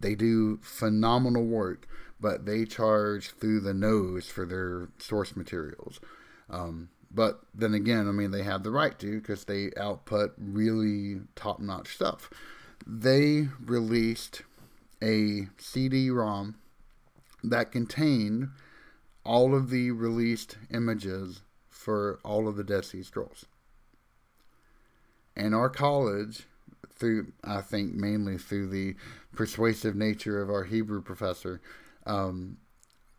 They 0.00 0.14
do 0.14 0.58
phenomenal 0.62 1.44
work 1.44 1.86
but 2.20 2.46
they 2.46 2.64
charge 2.64 3.30
through 3.30 3.60
the 3.60 3.74
nose 3.74 4.28
for 4.28 4.46
their 4.46 4.88
source 4.98 5.36
materials. 5.36 6.00
Um, 6.48 6.88
but 7.10 7.40
then 7.54 7.74
again, 7.74 8.08
I 8.08 8.12
mean, 8.12 8.30
they 8.30 8.42
have 8.42 8.62
the 8.62 8.70
right 8.70 8.98
to 8.98 9.20
because 9.20 9.44
they 9.44 9.70
output 9.76 10.34
really 10.38 11.20
top 11.34 11.60
notch 11.60 11.94
stuff. 11.94 12.30
They 12.86 13.48
released 13.64 14.42
a 15.02 15.48
CD 15.58 16.10
ROM 16.10 16.56
that 17.42 17.72
contained 17.72 18.50
all 19.24 19.54
of 19.54 19.70
the 19.70 19.90
released 19.90 20.56
images 20.72 21.42
for 21.68 22.18
all 22.24 22.48
of 22.48 22.56
the 22.56 22.64
Dead 22.64 22.84
Sea 22.84 23.02
Scrolls. 23.02 23.46
And 25.36 25.54
our 25.54 25.68
college, 25.68 26.44
through 26.94 27.32
I 27.44 27.60
think 27.60 27.94
mainly 27.94 28.38
through 28.38 28.68
the 28.68 28.94
persuasive 29.34 29.94
nature 29.94 30.40
of 30.40 30.48
our 30.48 30.64
Hebrew 30.64 31.02
professor, 31.02 31.60
um, 32.06 32.58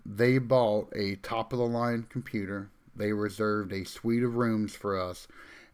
they 0.06 0.38
bought 0.38 0.92
a 0.96 1.16
top 1.18 1.54
of 1.54 1.60
the 1.60 1.66
line 1.66 2.08
computer. 2.10 2.70
They 2.96 3.14
reserved 3.14 3.74
a 3.74 3.84
suite 3.86 4.24
of 4.24 4.36
rooms 4.36 4.74
for 4.74 5.00
us, 5.00 5.28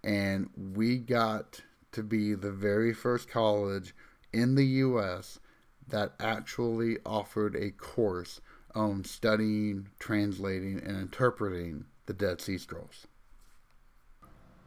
and 0.03 0.49
we 0.57 0.97
got 0.97 1.61
to 1.93 2.03
be 2.03 2.33
the 2.33 2.51
very 2.51 2.93
first 2.93 3.29
college 3.29 3.95
in 4.33 4.55
the 4.55 4.65
U.S. 4.65 5.39
that 5.87 6.13
actually 6.19 6.97
offered 7.05 7.55
a 7.55 7.69
course 7.71 8.41
on 8.75 9.03
studying, 9.03 9.87
translating, 9.99 10.81
and 10.83 10.97
interpreting 10.97 11.85
the 12.07 12.13
Dead 12.13 12.41
Sea 12.41 12.57
Scrolls. 12.57 13.07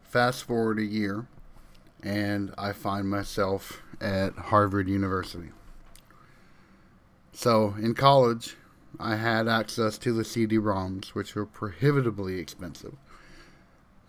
Fast 0.05 0.45
forward 0.45 0.79
a 0.79 0.85
year, 0.85 1.27
and 2.03 2.55
I 2.57 2.73
find 2.73 3.11
myself 3.11 3.83
at 4.01 4.35
Harvard 4.35 4.89
University. 4.89 5.51
So, 7.39 7.75
in 7.79 7.93
college, 7.93 8.57
I 8.99 9.17
had 9.17 9.47
access 9.47 9.99
to 9.99 10.15
the 10.15 10.25
CD 10.25 10.57
ROMs, 10.57 11.09
which 11.09 11.35
were 11.35 11.45
prohibitively 11.45 12.39
expensive, 12.39 12.97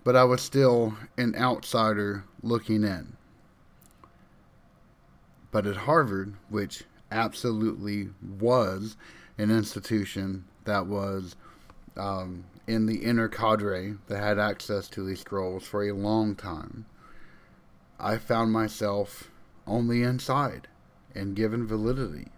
but 0.05 0.15
I 0.15 0.24
was 0.24 0.41
still 0.41 0.96
an 1.17 1.36
outsider 1.36 2.24
looking 2.41 2.86
in. 2.86 3.17
But 5.51 5.67
at 5.67 5.75
Harvard, 5.75 6.36
which 6.48 6.86
absolutely 7.12 8.12
was 8.39 8.96
an 9.38 9.51
institution 9.51 10.46
that 10.63 10.88
was 10.88 11.36
um, 11.98 12.46
in 12.65 12.86
the 12.86 13.03
inner 13.03 13.27
cadre 13.27 13.98
that 14.07 14.24
had 14.24 14.39
access 14.39 14.88
to 14.88 15.05
these 15.05 15.19
scrolls 15.19 15.67
for 15.67 15.84
a 15.84 15.91
long 15.91 16.34
time, 16.34 16.86
I 18.00 18.19
found 18.19 18.53
myself 18.53 19.29
on 19.67 19.89
the 19.89 20.01
inside 20.01 20.69
and 21.13 21.36
given 21.36 21.67
validity. 21.67 22.29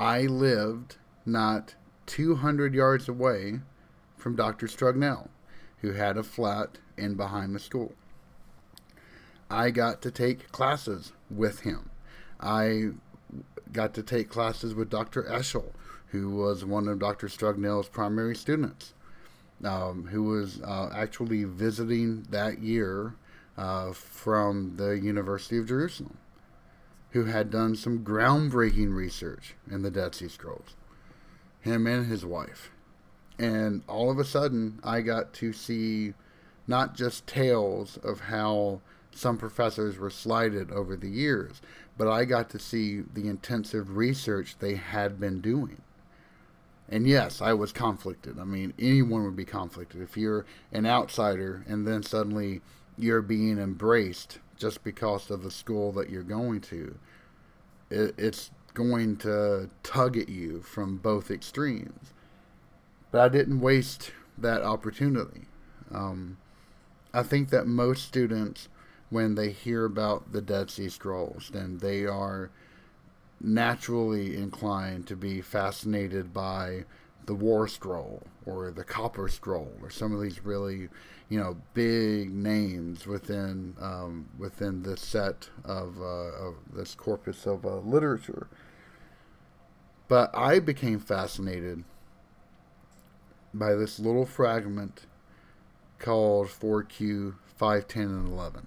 I 0.00 0.22
lived 0.22 0.96
not 1.26 1.74
200 2.06 2.74
yards 2.74 3.06
away 3.06 3.60
from 4.16 4.34
Dr. 4.34 4.66
Strugnell, 4.66 5.28
who 5.82 5.92
had 5.92 6.16
a 6.16 6.22
flat 6.22 6.78
in 6.96 7.16
behind 7.16 7.54
the 7.54 7.58
school. 7.58 7.92
I 9.50 9.70
got 9.70 10.00
to 10.00 10.10
take 10.10 10.50
classes 10.52 11.12
with 11.30 11.60
him. 11.60 11.90
I 12.40 12.92
got 13.72 13.92
to 13.92 14.02
take 14.02 14.30
classes 14.30 14.74
with 14.74 14.88
Dr. 14.88 15.24
Eshel, 15.24 15.72
who 16.06 16.30
was 16.30 16.64
one 16.64 16.88
of 16.88 16.98
Dr. 16.98 17.26
Strugnell's 17.26 17.90
primary 17.90 18.34
students, 18.34 18.94
um, 19.62 20.06
who 20.06 20.22
was 20.22 20.62
uh, 20.62 20.88
actually 20.94 21.44
visiting 21.44 22.22
that 22.30 22.60
year 22.60 23.16
uh, 23.58 23.92
from 23.92 24.76
the 24.76 24.92
University 24.92 25.58
of 25.58 25.66
Jerusalem, 25.66 26.16
who 27.12 27.24
had 27.24 27.50
done 27.50 27.74
some 27.74 28.04
groundbreaking 28.04 28.94
research 28.94 29.54
in 29.70 29.82
the 29.82 29.90
Dead 29.90 30.14
Sea 30.14 30.28
Scrolls, 30.28 30.76
him 31.60 31.86
and 31.86 32.06
his 32.06 32.24
wife. 32.24 32.70
And 33.38 33.82
all 33.88 34.10
of 34.10 34.18
a 34.18 34.24
sudden, 34.24 34.80
I 34.84 35.00
got 35.00 35.32
to 35.34 35.52
see 35.52 36.14
not 36.66 36.94
just 36.94 37.26
tales 37.26 37.96
of 37.98 38.20
how 38.20 38.80
some 39.12 39.38
professors 39.38 39.98
were 39.98 40.10
slighted 40.10 40.70
over 40.70 40.96
the 40.96 41.08
years, 41.08 41.60
but 41.98 42.08
I 42.08 42.24
got 42.24 42.48
to 42.50 42.58
see 42.58 43.00
the 43.00 43.28
intensive 43.28 43.96
research 43.96 44.56
they 44.58 44.76
had 44.76 45.18
been 45.18 45.40
doing. 45.40 45.82
And 46.88 47.06
yes, 47.06 47.40
I 47.40 47.52
was 47.52 47.72
conflicted. 47.72 48.38
I 48.38 48.44
mean, 48.44 48.72
anyone 48.78 49.24
would 49.24 49.36
be 49.36 49.44
conflicted. 49.44 50.02
If 50.02 50.16
you're 50.16 50.44
an 50.72 50.86
outsider 50.86 51.64
and 51.68 51.86
then 51.86 52.02
suddenly 52.02 52.62
you're 52.98 53.22
being 53.22 53.58
embraced 53.58 54.38
just 54.60 54.84
because 54.84 55.30
of 55.30 55.42
the 55.42 55.50
school 55.50 55.90
that 55.92 56.10
you're 56.10 56.22
going 56.22 56.60
to, 56.60 56.96
it, 57.90 58.14
it's 58.18 58.50
going 58.74 59.16
to 59.16 59.70
tug 59.82 60.16
at 60.16 60.28
you 60.28 60.60
from 60.60 60.98
both 60.98 61.30
extremes. 61.30 62.12
But 63.10 63.22
I 63.22 63.28
didn't 63.28 63.60
waste 63.60 64.12
that 64.38 64.62
opportunity. 64.62 65.46
Um, 65.90 66.36
I 67.12 67.24
think 67.24 67.48
that 67.48 67.66
most 67.66 68.04
students 68.04 68.68
when 69.08 69.34
they 69.34 69.50
hear 69.50 69.84
about 69.84 70.32
the 70.32 70.40
Dead 70.40 70.70
Sea 70.70 70.88
Scrolls, 70.88 71.50
then 71.52 71.78
they 71.78 72.06
are 72.06 72.50
naturally 73.40 74.36
inclined 74.36 75.06
to 75.08 75.16
be 75.16 75.40
fascinated 75.40 76.32
by 76.32 76.84
the 77.30 77.34
War 77.36 77.68
Scroll 77.68 78.24
or 78.44 78.72
the 78.72 78.82
Copper 78.82 79.28
Scroll 79.28 79.70
or 79.80 79.88
some 79.88 80.12
of 80.12 80.20
these 80.20 80.44
really, 80.44 80.88
you 81.28 81.38
know, 81.38 81.56
big 81.74 82.34
names 82.34 83.06
within 83.06 83.76
um, 83.80 84.28
within 84.36 84.82
this 84.82 85.00
set 85.00 85.48
of, 85.64 86.00
uh, 86.00 86.04
of 86.04 86.56
this 86.74 86.96
corpus 86.96 87.46
of 87.46 87.64
uh, 87.64 87.76
literature. 87.76 88.48
But 90.08 90.36
I 90.36 90.58
became 90.58 90.98
fascinated 90.98 91.84
by 93.54 93.74
this 93.74 94.00
little 94.00 94.26
fragment 94.26 95.06
called 96.00 96.48
4Q 96.48 97.34
510 97.56 98.02
and 98.02 98.26
11. 98.26 98.66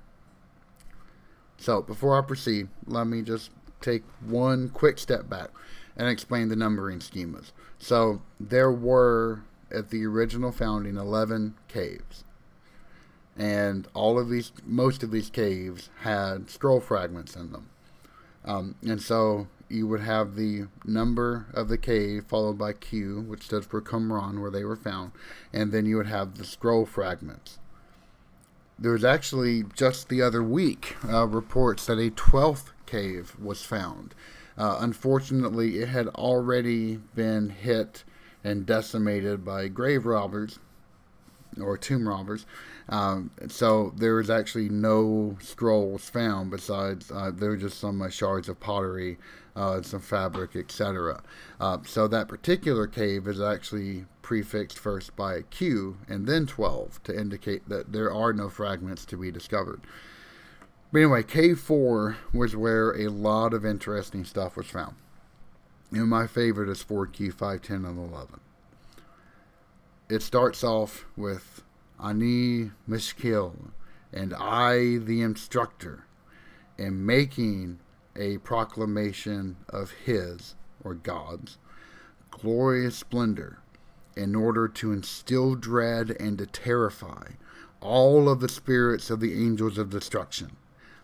So 1.57 1.81
before 1.81 2.17
I 2.17 2.25
proceed, 2.25 2.69
let 2.85 3.07
me 3.07 3.23
just 3.23 3.51
take 3.81 4.03
one 4.25 4.69
quick 4.69 4.99
step 4.99 5.27
back 5.27 5.49
and 5.97 6.07
explain 6.07 6.49
the 6.49 6.55
numbering 6.55 6.99
schemas. 6.99 7.51
So 7.77 8.21
there 8.39 8.71
were 8.71 9.43
at 9.71 9.89
the 9.89 10.05
original 10.05 10.51
founding 10.51 10.97
11 10.97 11.55
caves. 11.67 12.23
And 13.35 13.87
all 13.93 14.19
of 14.19 14.29
these, 14.29 14.51
most 14.65 15.01
of 15.01 15.11
these 15.11 15.29
caves 15.29 15.89
had 16.01 16.49
scroll 16.49 16.79
fragments 16.79 17.35
in 17.35 17.51
them. 17.51 17.69
Um, 18.45 18.75
and 18.83 19.01
so 19.01 19.47
you 19.69 19.87
would 19.87 20.01
have 20.01 20.35
the 20.35 20.67
number 20.85 21.47
of 21.53 21.67
the 21.67 21.77
cave 21.77 22.25
followed 22.27 22.57
by 22.57 22.73
Q, 22.73 23.21
which 23.21 23.43
stood 23.43 23.65
for 23.65 23.81
Qumran, 23.81 24.39
where 24.39 24.51
they 24.51 24.63
were 24.63 24.75
found. 24.75 25.11
And 25.51 25.71
then 25.71 25.85
you 25.85 25.97
would 25.97 26.07
have 26.07 26.37
the 26.37 26.45
scroll 26.45 26.85
fragments 26.85 27.57
there 28.83 28.91
was 28.91 29.05
actually 29.05 29.63
just 29.75 30.09
the 30.09 30.21
other 30.21 30.43
week 30.43 30.95
uh, 31.07 31.25
reports 31.27 31.85
that 31.85 31.99
a 31.99 32.11
12th 32.11 32.71
cave 32.85 33.35
was 33.39 33.63
found. 33.63 34.13
Uh, 34.57 34.77
unfortunately, 34.79 35.79
it 35.79 35.89
had 35.89 36.07
already 36.09 36.97
been 37.15 37.49
hit 37.49 38.03
and 38.43 38.65
decimated 38.65 39.43
by 39.43 39.67
grave 39.67 40.05
robbers 40.05 40.59
or 41.61 41.77
tomb 41.77 42.07
robbers. 42.07 42.45
Um, 42.89 43.31
so 43.47 43.93
there 43.95 44.15
was 44.15 44.29
actually 44.29 44.69
no 44.69 45.37
scrolls 45.41 46.09
found 46.09 46.51
besides 46.51 47.11
uh, 47.11 47.31
there 47.33 47.51
were 47.51 47.57
just 47.57 47.79
some 47.79 48.01
uh, 48.01 48.09
shards 48.09 48.49
of 48.49 48.59
pottery, 48.59 49.17
uh, 49.55 49.81
some 49.81 50.01
fabric, 50.01 50.55
etc. 50.55 51.21
Uh, 51.59 51.77
so 51.85 52.07
that 52.07 52.27
particular 52.27 52.87
cave 52.87 53.27
is 53.27 53.39
actually 53.39 54.05
prefixed 54.21 54.77
first 54.79 55.15
by 55.15 55.41
Q 55.43 55.97
and 56.07 56.27
then 56.27 56.45
12 56.45 57.03
to 57.03 57.17
indicate 57.17 57.67
that 57.69 57.93
there 57.93 58.11
are 58.11 58.33
no 58.33 58.49
fragments 58.49 59.05
to 59.05 59.17
be 59.17 59.31
discovered. 59.31 59.81
But 60.93 60.99
anyway, 60.99 61.23
cave 61.23 61.59
4 61.59 62.17
was 62.33 62.55
where 62.55 62.91
a 62.91 63.07
lot 63.07 63.55
of 63.55 63.65
interesting 63.65 64.23
stuff 64.25 64.55
was 64.55 64.67
found. 64.67 64.95
And 65.91 66.07
my 66.07 66.27
favorite 66.27 66.69
is 66.69 66.83
4Q, 66.83 67.33
5, 67.33 67.61
10, 67.63 67.83
and 67.83 67.97
11. 68.13 68.39
It 70.07 70.21
starts 70.21 70.63
off 70.63 71.05
with 71.17 71.63
Ani 71.99 72.69
Mishkil 72.87 73.71
and 74.13 74.35
I, 74.35 74.97
the 74.97 75.23
instructor, 75.23 76.05
am 76.77 77.03
making 77.03 77.79
a 78.15 78.37
proclamation 78.37 79.55
of 79.67 79.89
His, 80.05 80.53
or 80.83 80.93
God's, 80.93 81.57
glorious 82.29 82.97
splendor 82.97 83.57
in 84.15 84.35
order 84.35 84.67
to 84.67 84.91
instill 84.91 85.55
dread 85.55 86.15
and 86.19 86.37
to 86.37 86.45
terrify 86.45 87.29
all 87.81 88.29
of 88.29 88.41
the 88.41 88.49
spirits 88.49 89.09
of 89.09 89.19
the 89.19 89.33
angels 89.33 89.79
of 89.79 89.89
destruction, 89.89 90.55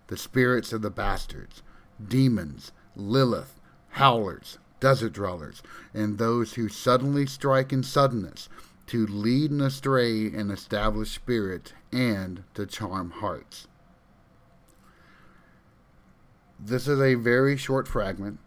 the 0.10 0.18
spirits 0.18 0.74
of 0.74 0.82
the 0.82 0.90
bastards, 0.90 1.62
demons, 2.06 2.72
Lilith, 2.96 3.60
howlers, 3.90 4.58
desert 4.80 5.14
dwellers, 5.14 5.62
and 5.94 6.18
those 6.18 6.54
who 6.54 6.68
suddenly 6.68 7.28
strike 7.28 7.72
in 7.72 7.84
suddenness 7.84 8.50
to 8.88 9.06
lead 9.06 9.52
an 9.52 9.62
astray 9.62 10.26
an 10.28 10.50
established 10.50 11.14
spirit 11.14 11.74
and 11.92 12.44
to 12.56 12.66
charm 12.66 13.12
hearts. 13.12 13.68
This 16.60 16.88
is 16.88 17.00
a 17.00 17.14
very 17.14 17.56
short 17.56 17.88
fragment, 17.88 18.40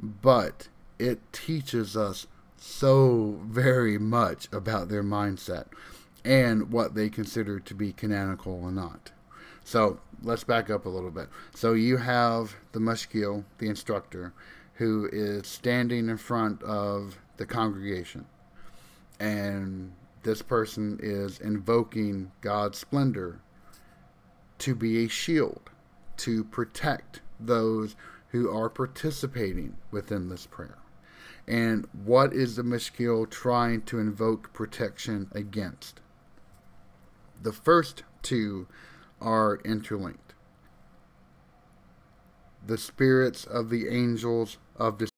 but 0.00 0.68
it 1.00 1.20
teaches 1.32 1.96
us 1.96 2.28
so 2.56 3.40
very 3.44 3.98
much 3.98 4.48
about 4.52 4.88
their 4.88 5.02
mindset 5.02 5.66
and 6.24 6.70
what 6.70 6.94
they 6.94 7.10
consider 7.10 7.58
to 7.58 7.74
be 7.74 7.92
canonical 7.92 8.52
or 8.62 8.70
not. 8.70 9.10
So 9.64 10.00
let's 10.22 10.44
back 10.44 10.70
up 10.70 10.86
a 10.86 10.88
little 10.88 11.10
bit. 11.10 11.28
So 11.54 11.72
you 11.72 11.96
have 11.96 12.54
the 12.72 12.80
mashgiel, 12.80 13.44
the 13.58 13.68
instructor, 13.68 14.32
who 14.74 15.08
is 15.12 15.46
standing 15.46 16.08
in 16.08 16.16
front 16.16 16.62
of 16.62 17.18
the 17.36 17.46
congregation. 17.46 18.26
And 19.20 19.92
this 20.22 20.42
person 20.42 20.98
is 21.02 21.38
invoking 21.38 22.32
God's 22.40 22.78
splendor 22.78 23.40
to 24.58 24.74
be 24.74 25.04
a 25.04 25.08
shield 25.08 25.70
to 26.18 26.44
protect 26.44 27.20
those 27.40 27.96
who 28.28 28.50
are 28.50 28.68
participating 28.68 29.76
within 29.90 30.28
this 30.28 30.46
prayer. 30.46 30.78
And 31.46 31.88
what 32.04 32.32
is 32.32 32.56
the 32.56 32.62
mashgiel 32.62 33.28
trying 33.28 33.82
to 33.82 33.98
invoke 33.98 34.52
protection 34.52 35.28
against? 35.32 36.00
The 37.42 37.52
first 37.52 38.04
two 38.22 38.68
are 39.22 39.60
interlinked. 39.64 40.34
The 42.66 42.78
spirits 42.78 43.44
of 43.44 43.70
the 43.70 43.88
angels 43.88 44.58
of 44.76 44.98
the 44.98 45.08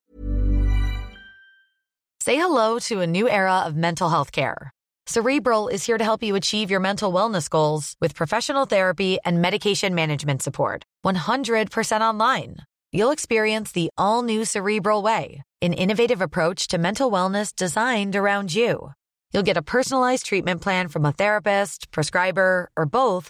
Say 2.21 2.37
hello 2.37 2.79
to 2.79 3.01
a 3.01 3.07
new 3.07 3.29
era 3.29 3.59
of 3.67 3.75
mental 3.75 4.09
health 4.09 4.31
care. 4.31 4.71
Cerebral 5.07 5.67
is 5.67 5.85
here 5.85 5.99
to 5.99 6.03
help 6.03 6.23
you 6.23 6.35
achieve 6.35 6.71
your 6.71 6.79
mental 6.79 7.13
wellness 7.13 7.47
goals 7.47 7.95
with 8.01 8.15
professional 8.15 8.65
therapy 8.65 9.19
and 9.23 9.39
medication 9.39 9.93
management 9.93 10.41
support. 10.41 10.83
100% 11.05 12.01
online. 12.01 12.55
You'll 12.91 13.11
experience 13.11 13.71
the 13.71 13.91
all 13.97 14.23
new 14.23 14.45
Cerebral 14.45 15.03
Way, 15.03 15.43
an 15.61 15.73
innovative 15.73 16.21
approach 16.21 16.67
to 16.69 16.79
mental 16.79 17.11
wellness 17.11 17.55
designed 17.55 18.15
around 18.15 18.55
you. 18.55 18.93
You'll 19.31 19.43
get 19.43 19.57
a 19.57 19.61
personalized 19.61 20.25
treatment 20.25 20.61
plan 20.61 20.87
from 20.87 21.05
a 21.05 21.11
therapist, 21.11 21.91
prescriber, 21.91 22.71
or 22.75 22.87
both 22.87 23.29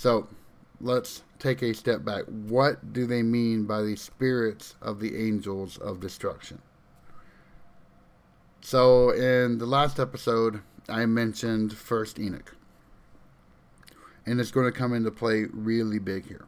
So 0.00 0.28
let's 0.80 1.24
take 1.38 1.60
a 1.60 1.74
step 1.74 2.06
back. 2.06 2.24
What 2.24 2.94
do 2.94 3.06
they 3.06 3.22
mean 3.22 3.66
by 3.66 3.82
the 3.82 3.96
spirits 3.96 4.74
of 4.80 4.98
the 4.98 5.28
angels 5.28 5.76
of 5.76 6.00
destruction? 6.00 6.62
So 8.62 9.10
in 9.10 9.58
the 9.58 9.66
last 9.66 10.00
episode, 10.00 10.62
I 10.88 11.04
mentioned 11.04 11.74
First 11.74 12.18
Enoch. 12.18 12.56
And 14.24 14.40
it's 14.40 14.50
going 14.50 14.72
to 14.72 14.78
come 14.78 14.94
into 14.94 15.10
play 15.10 15.44
really 15.52 15.98
big 15.98 16.26
here. 16.28 16.46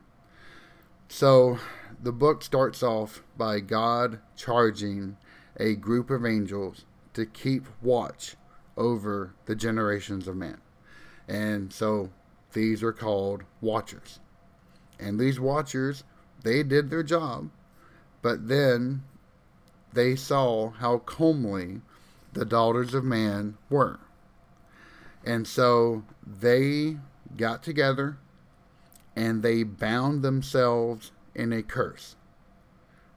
So 1.08 1.58
the 2.02 2.10
book 2.10 2.42
starts 2.42 2.82
off 2.82 3.22
by 3.36 3.60
God 3.60 4.20
charging 4.34 5.18
a 5.58 5.74
group 5.74 6.08
of 6.08 6.24
angels 6.24 6.86
to 7.12 7.26
keep 7.26 7.66
watch 7.82 8.34
over 8.78 9.34
the 9.44 9.54
generations 9.54 10.26
of 10.26 10.36
man. 10.36 10.62
And 11.28 11.70
so 11.70 12.12
these 12.52 12.82
are 12.82 12.92
called 12.92 13.42
watchers. 13.60 14.20
And 14.98 15.18
these 15.18 15.40
watchers, 15.40 16.04
they 16.42 16.62
did 16.62 16.90
their 16.90 17.02
job, 17.02 17.50
but 18.20 18.48
then 18.48 19.02
they 19.92 20.16
saw 20.16 20.70
how 20.70 20.98
comely 20.98 21.80
the 22.32 22.44
daughters 22.44 22.94
of 22.94 23.04
man 23.04 23.56
were. 23.68 24.00
And 25.24 25.46
so 25.46 26.04
they 26.26 26.98
got 27.36 27.62
together 27.62 28.18
and 29.14 29.42
they 29.42 29.62
bound 29.62 30.22
themselves 30.22 31.12
in 31.34 31.52
a 31.52 31.62
curse. 31.62 32.16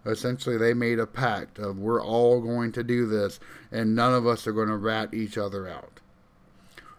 Essentially, 0.06 0.58
they 0.58 0.74
made 0.74 1.00
a 1.00 1.08
pact 1.08 1.58
of 1.58 1.80
we're 1.80 2.04
all 2.04 2.42
going 2.42 2.72
to 2.74 2.84
do 2.84 3.08
this 3.08 3.40
and 3.72 3.96
none 3.96 4.14
of 4.14 4.28
us 4.28 4.46
are 4.46 4.54
going 4.54 4.68
to 4.68 4.78
rat 4.78 5.14
each 5.14 5.38
other 5.38 5.68
out. 5.68 5.95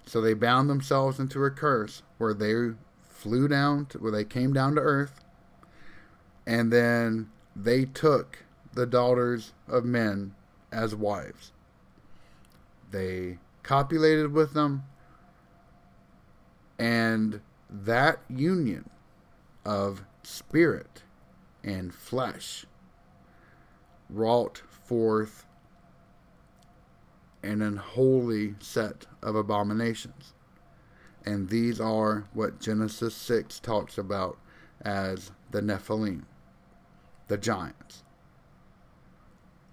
So 0.07 0.21
they 0.21 0.35
bound 0.35 0.71
themselves 0.71 1.19
into 1.19 1.45
a 1.45 1.51
curse 1.51 2.03
where 2.19 2.33
they 2.33 2.75
flew 3.09 3.49
down, 3.49 3.87
to, 3.87 3.99
where 3.99 4.13
they 4.13 4.25
came 4.25 4.53
down 4.53 4.77
to 4.77 4.81
earth, 4.81 5.21
and 6.47 6.73
then 6.73 7.29
they 7.57 7.85
took 7.85 8.45
the 8.73 8.87
daughters 8.87 9.53
of 9.67 9.85
men 9.85 10.35
as 10.71 10.95
wives. 10.95 11.53
They 12.91 13.39
copulated 13.65 14.33
with 14.33 14.53
them, 14.53 14.85
and 16.79 17.41
that 17.69 18.21
union 18.29 18.89
of 19.65 20.05
spirit 20.23 21.03
and 21.65 21.93
flesh 21.93 22.65
wrought 24.09 24.63
forth 24.85 25.46
an 27.47 27.63
unholy 27.63 28.57
set 28.59 29.07
of 29.23 29.35
abominations. 29.37 30.35
And 31.25 31.49
these 31.49 31.81
are 31.81 32.29
what 32.33 32.61
Genesis 32.61 33.15
6 33.15 33.61
talks 33.61 33.99
about 33.99 34.39
as 34.83 35.33
the 35.51 35.61
Nephilim, 35.61 36.25
the 37.29 37.39
giants. 37.39 38.05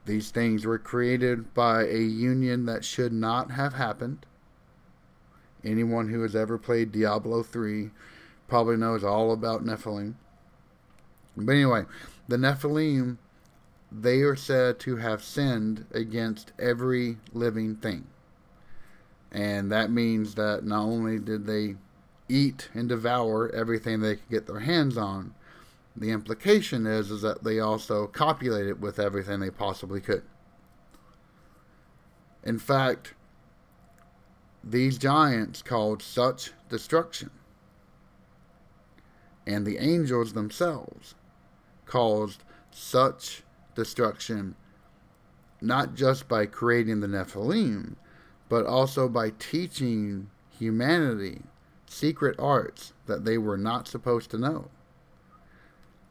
These 0.05 0.31
things 0.31 0.65
were 0.65 0.79
created 0.79 1.53
by 1.53 1.85
a 1.85 1.99
union 1.99 2.65
that 2.65 2.83
should 2.83 3.13
not 3.13 3.51
have 3.51 3.73
happened. 3.73 4.25
Anyone 5.63 6.09
who 6.09 6.21
has 6.23 6.35
ever 6.35 6.57
played 6.57 6.91
Diablo 6.91 7.41
3 7.41 7.91
probably 8.47 8.75
knows 8.75 9.03
all 9.03 9.31
about 9.31 9.63
Nephilim. 9.63 10.15
But 11.37 11.53
anyway, 11.53 11.85
the 12.27 12.37
Nephilim, 12.37 13.17
they 13.93 14.21
are 14.21 14.35
said 14.35 14.79
to 14.79 14.97
have 14.97 15.23
sinned 15.23 15.85
against 15.91 16.51
every 16.57 17.17
living 17.31 17.75
thing. 17.75 18.07
And 19.31 19.71
that 19.71 19.91
means 19.91 20.35
that 20.35 20.63
not 20.63 20.83
only 20.83 21.19
did 21.19 21.45
they 21.45 21.75
eat 22.27 22.69
and 22.73 22.89
devour 22.89 23.53
everything 23.53 23.99
they 23.99 24.15
could 24.15 24.29
get 24.29 24.47
their 24.47 24.61
hands 24.61 24.97
on, 24.97 25.33
the 25.95 26.11
implication 26.11 26.87
is, 26.87 27.11
is 27.11 27.21
that 27.21 27.43
they 27.43 27.59
also 27.59 28.07
copulated 28.07 28.81
with 28.81 28.97
everything 28.99 29.39
they 29.39 29.51
possibly 29.51 30.01
could. 30.01 30.23
In 32.43 32.57
fact, 32.57 33.13
these 34.63 34.97
giants 34.97 35.61
caused 35.61 36.01
such 36.01 36.51
destruction, 36.69 37.29
and 39.45 39.65
the 39.65 39.77
angels 39.77 40.33
themselves 40.33 41.15
caused 41.85 42.43
such 42.71 43.43
destruction, 43.75 44.55
not 45.61 45.95
just 45.95 46.27
by 46.27 46.45
creating 46.45 46.99
the 47.01 47.07
Nephilim, 47.07 47.95
but 48.49 48.65
also 48.65 49.09
by 49.09 49.31
teaching 49.39 50.29
humanity 50.59 51.41
secret 51.87 52.35
arts 52.39 52.93
that 53.07 53.25
they 53.25 53.37
were 53.37 53.57
not 53.57 53.87
supposed 53.87 54.29
to 54.31 54.37
know. 54.37 54.69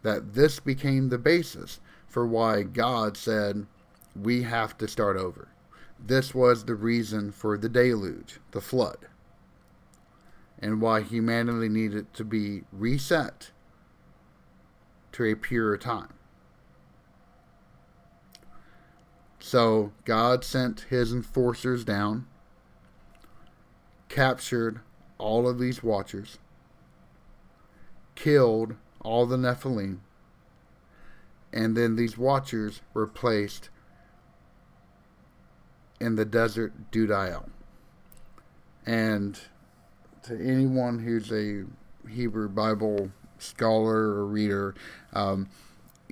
That 0.03 0.35
this 0.35 0.61
became 0.61 1.09
the 1.09 1.19
basis 1.19 1.81
for 2.09 2.27
why 2.27 2.63
God 2.63 3.17
said, 3.17 3.67
we 4.21 4.43
have 4.43 4.77
to 4.79 4.89
start 4.89 5.17
over. 5.17 5.49
This 6.05 6.35
was 6.35 6.65
the 6.65 6.75
reason 6.75 7.33
for 7.33 7.57
the 7.59 7.69
deluge, 7.69 8.41
the 8.53 8.61
flood. 8.61 8.99
and 10.59 10.81
why 10.81 11.03
humanity 11.03 11.69
needed 11.69 12.13
to 12.15 12.25
be 12.25 12.63
reset 12.73 13.51
to 15.13 15.25
a 15.25 15.35
purer 15.35 15.77
time. 15.77 16.15
So 19.45 19.91
God 20.05 20.45
sent 20.45 20.87
his 20.89 21.13
enforcers 21.13 21.85
down, 21.85 22.27
captured 24.09 24.81
all 25.19 25.49
of 25.49 25.59
these 25.59 25.83
watchers, 25.83 26.39
killed 28.15 28.77
all 29.01 29.27
the 29.27 29.37
Nephilim, 29.37 29.99
and 31.53 31.77
then 31.77 31.97
these 31.97 32.17
watchers 32.17 32.83
were 32.95 33.09
placed 33.09 33.69
in 36.01 36.15
the 36.15 36.25
desert 36.25 36.93
Dudael. 36.93 37.51
And 38.87 39.39
to 40.23 40.41
anyone 40.41 41.01
who's 41.01 41.33
a 41.33 41.65
Hebrew 42.09 42.49
Bible 42.49 43.11
scholar 43.39 44.15
or 44.15 44.25
reader, 44.25 44.77
um, 45.13 45.49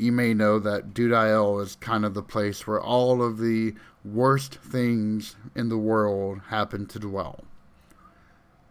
you 0.00 0.12
may 0.12 0.32
know 0.32 0.58
that 0.58 0.94
Dudael 0.94 1.62
is 1.62 1.76
kind 1.76 2.04
of 2.04 2.14
the 2.14 2.22
place 2.22 2.66
where 2.66 2.80
all 2.80 3.22
of 3.22 3.38
the 3.38 3.74
worst 4.04 4.54
things 4.54 5.36
in 5.54 5.68
the 5.68 5.78
world 5.78 6.40
happen 6.48 6.86
to 6.86 6.98
dwell. 6.98 7.44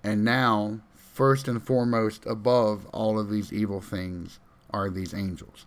And 0.03 0.23
now, 0.23 0.79
first 0.95 1.47
and 1.47 1.61
foremost, 1.61 2.25
above 2.25 2.87
all 2.87 3.19
of 3.19 3.29
these 3.29 3.53
evil 3.53 3.81
things, 3.81 4.39
are 4.71 4.89
these 4.89 5.13
angels. 5.13 5.65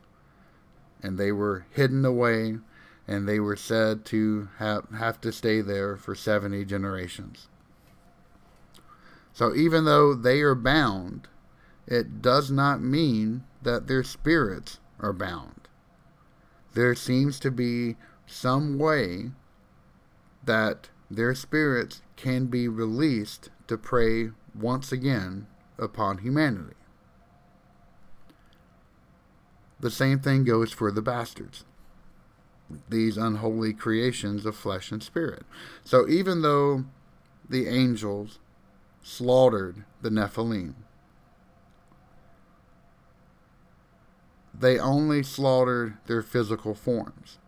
And 1.03 1.19
they 1.19 1.33
were 1.33 1.67
hidden 1.71 2.05
away, 2.05 2.59
and 3.07 3.29
they 3.29 3.39
were 3.39 3.57
said 3.57 4.05
to 4.07 4.49
have, 4.59 4.89
have 4.97 5.21
to 5.21 5.33
stay 5.33 5.61
there 5.61 5.97
for 5.97 6.15
70 6.15 6.65
generations. 6.65 7.49
So 9.33 9.55
even 9.55 9.85
though 9.85 10.15
they 10.15 10.41
are 10.41 10.55
bound, 10.55 11.29
it 11.87 12.23
does 12.23 12.51
not 12.51 12.81
mean 12.81 13.45
that 13.63 13.87
their 13.87 14.05
spirits 14.05 14.79
are 15.03 15.13
bound. 15.13 15.69
There 16.75 16.95
seems 16.95 17.39
to 17.41 17.51
be 17.51 17.97
some 18.27 18.79
way 18.79 19.33
that 20.45 20.89
their 21.11 21.35
spirits 21.35 22.01
can 22.17 22.47
be 22.47 22.69
released 22.69 23.51
to 23.67 23.77
prey 23.77 24.31
once 24.55 24.93
again 24.93 25.47
upon 25.79 26.19
humanity. 26.19 26.77
The 29.81 29.91
same 29.91 30.21
thing 30.21 30.45
goes 30.45 30.73
for 30.73 30.91
the 30.91 31.03
bastards, 31.03 31.65
these 32.89 33.17
unholy 33.17 33.75
creations 33.75 34.47
of 34.47 34.57
flesh 34.57 34.93
and 34.93 35.03
spirit. 35.03 35.45
So 35.85 36.09
even 36.09 36.43
though 36.43 36.85
the 37.49 37.69
angels 37.69 38.39
slaughtered 39.03 39.85
the 40.01 40.11
Nephilim. 40.11 40.75
They 44.55 44.79
only 44.79 45.23
slaughtered 45.23 45.97
their 46.07 46.23
physical 46.23 46.75
forms. 46.75 47.39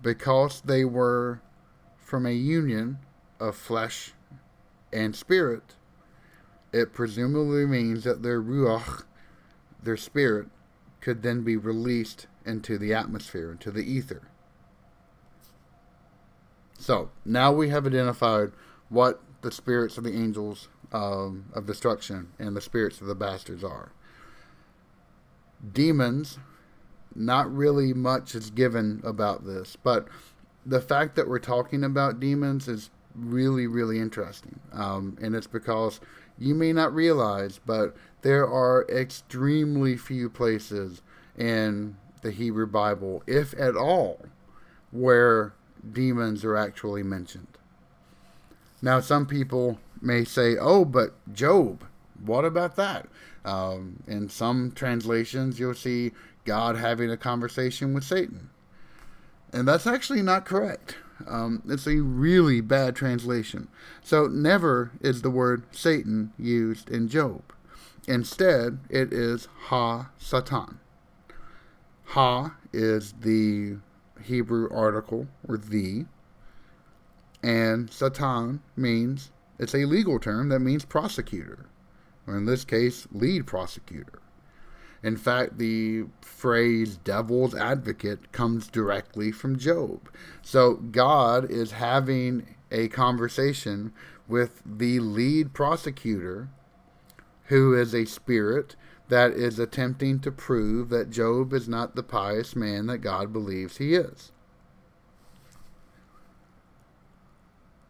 Because 0.00 0.60
they 0.60 0.84
were 0.84 1.40
from 1.98 2.26
a 2.26 2.32
union 2.32 2.98
of 3.40 3.56
flesh 3.56 4.12
and 4.92 5.14
spirit, 5.14 5.74
it 6.72 6.92
presumably 6.92 7.66
means 7.66 8.04
that 8.04 8.22
their 8.22 8.40
ruach, 8.42 9.04
their 9.82 9.96
spirit, 9.96 10.48
could 11.00 11.22
then 11.22 11.42
be 11.42 11.56
released 11.56 12.26
into 12.44 12.78
the 12.78 12.94
atmosphere, 12.94 13.52
into 13.52 13.70
the 13.70 13.90
ether. 13.90 14.28
So 16.78 17.10
now 17.24 17.52
we 17.52 17.70
have 17.70 17.86
identified 17.86 18.52
what 18.88 19.20
the 19.42 19.50
spirits 19.50 19.98
of 19.98 20.04
the 20.04 20.14
angels 20.14 20.68
um, 20.92 21.46
of 21.52 21.66
destruction 21.66 22.32
and 22.38 22.56
the 22.56 22.60
spirits 22.60 23.00
of 23.00 23.06
the 23.06 23.14
bastards 23.14 23.62
are. 23.62 23.92
Demons, 25.72 26.38
not 27.14 27.52
really 27.52 27.92
much 27.92 28.34
is 28.34 28.50
given 28.50 29.00
about 29.04 29.44
this, 29.44 29.76
but 29.82 30.08
the 30.64 30.80
fact 30.80 31.16
that 31.16 31.28
we're 31.28 31.38
talking 31.38 31.82
about 31.82 32.20
demons 32.20 32.68
is 32.68 32.90
really, 33.14 33.66
really 33.66 33.98
interesting. 33.98 34.60
Um, 34.72 35.16
and 35.20 35.34
it's 35.34 35.46
because 35.46 36.00
you 36.38 36.54
may 36.54 36.72
not 36.72 36.94
realize, 36.94 37.58
but 37.64 37.96
there 38.22 38.46
are 38.46 38.86
extremely 38.88 39.96
few 39.96 40.28
places 40.28 41.02
in 41.36 41.96
the 42.22 42.30
Hebrew 42.30 42.66
Bible, 42.66 43.22
if 43.26 43.54
at 43.58 43.76
all, 43.76 44.26
where 44.90 45.54
demons 45.92 46.44
are 46.44 46.56
actually 46.56 47.02
mentioned. 47.02 47.58
Now, 48.82 49.00
some 49.00 49.26
people 49.26 49.78
may 50.00 50.24
say, 50.24 50.56
oh, 50.56 50.84
but 50.84 51.14
Job, 51.32 51.84
what 52.24 52.44
about 52.44 52.76
that? 52.76 53.08
Um, 53.48 54.02
in 54.06 54.28
some 54.28 54.72
translations, 54.72 55.58
you'll 55.58 55.72
see 55.72 56.12
God 56.44 56.76
having 56.76 57.10
a 57.10 57.16
conversation 57.16 57.94
with 57.94 58.04
Satan. 58.04 58.50
And 59.54 59.66
that's 59.66 59.86
actually 59.86 60.20
not 60.20 60.44
correct. 60.44 60.96
Um, 61.26 61.62
it's 61.66 61.86
a 61.86 62.02
really 62.02 62.60
bad 62.60 62.94
translation. 62.94 63.68
So, 64.02 64.26
never 64.26 64.92
is 65.00 65.22
the 65.22 65.30
word 65.30 65.62
Satan 65.70 66.32
used 66.38 66.90
in 66.90 67.08
Job. 67.08 67.42
Instead, 68.06 68.80
it 68.90 69.14
is 69.14 69.48
Ha 69.68 70.10
Satan. 70.18 70.78
Ha 72.08 72.54
is 72.72 73.14
the 73.20 73.78
Hebrew 74.22 74.68
article, 74.70 75.26
or 75.48 75.56
the, 75.56 76.04
and 77.42 77.90
Satan 77.90 78.60
means, 78.76 79.30
it's 79.58 79.74
a 79.74 79.86
legal 79.86 80.18
term 80.18 80.50
that 80.50 80.60
means 80.60 80.84
prosecutor, 80.84 81.67
or 82.28 82.36
in 82.36 82.44
this 82.44 82.64
case, 82.64 83.08
lead 83.10 83.46
prosecutor. 83.46 84.20
In 85.02 85.16
fact, 85.16 85.58
the 85.58 86.04
phrase 86.20 86.98
devil's 86.98 87.54
advocate 87.54 88.32
comes 88.32 88.68
directly 88.68 89.32
from 89.32 89.58
Job. 89.58 90.10
So 90.42 90.74
God 90.74 91.50
is 91.50 91.72
having 91.72 92.56
a 92.70 92.88
conversation 92.88 93.92
with 94.26 94.60
the 94.66 95.00
lead 95.00 95.54
prosecutor, 95.54 96.50
who 97.44 97.74
is 97.74 97.94
a 97.94 98.04
spirit 98.04 98.76
that 99.08 99.32
is 99.32 99.58
attempting 99.58 100.20
to 100.20 100.30
prove 100.30 100.90
that 100.90 101.10
Job 101.10 101.54
is 101.54 101.66
not 101.66 101.96
the 101.96 102.02
pious 102.02 102.54
man 102.54 102.86
that 102.86 102.98
God 102.98 103.32
believes 103.32 103.78
he 103.78 103.94
is. 103.94 104.32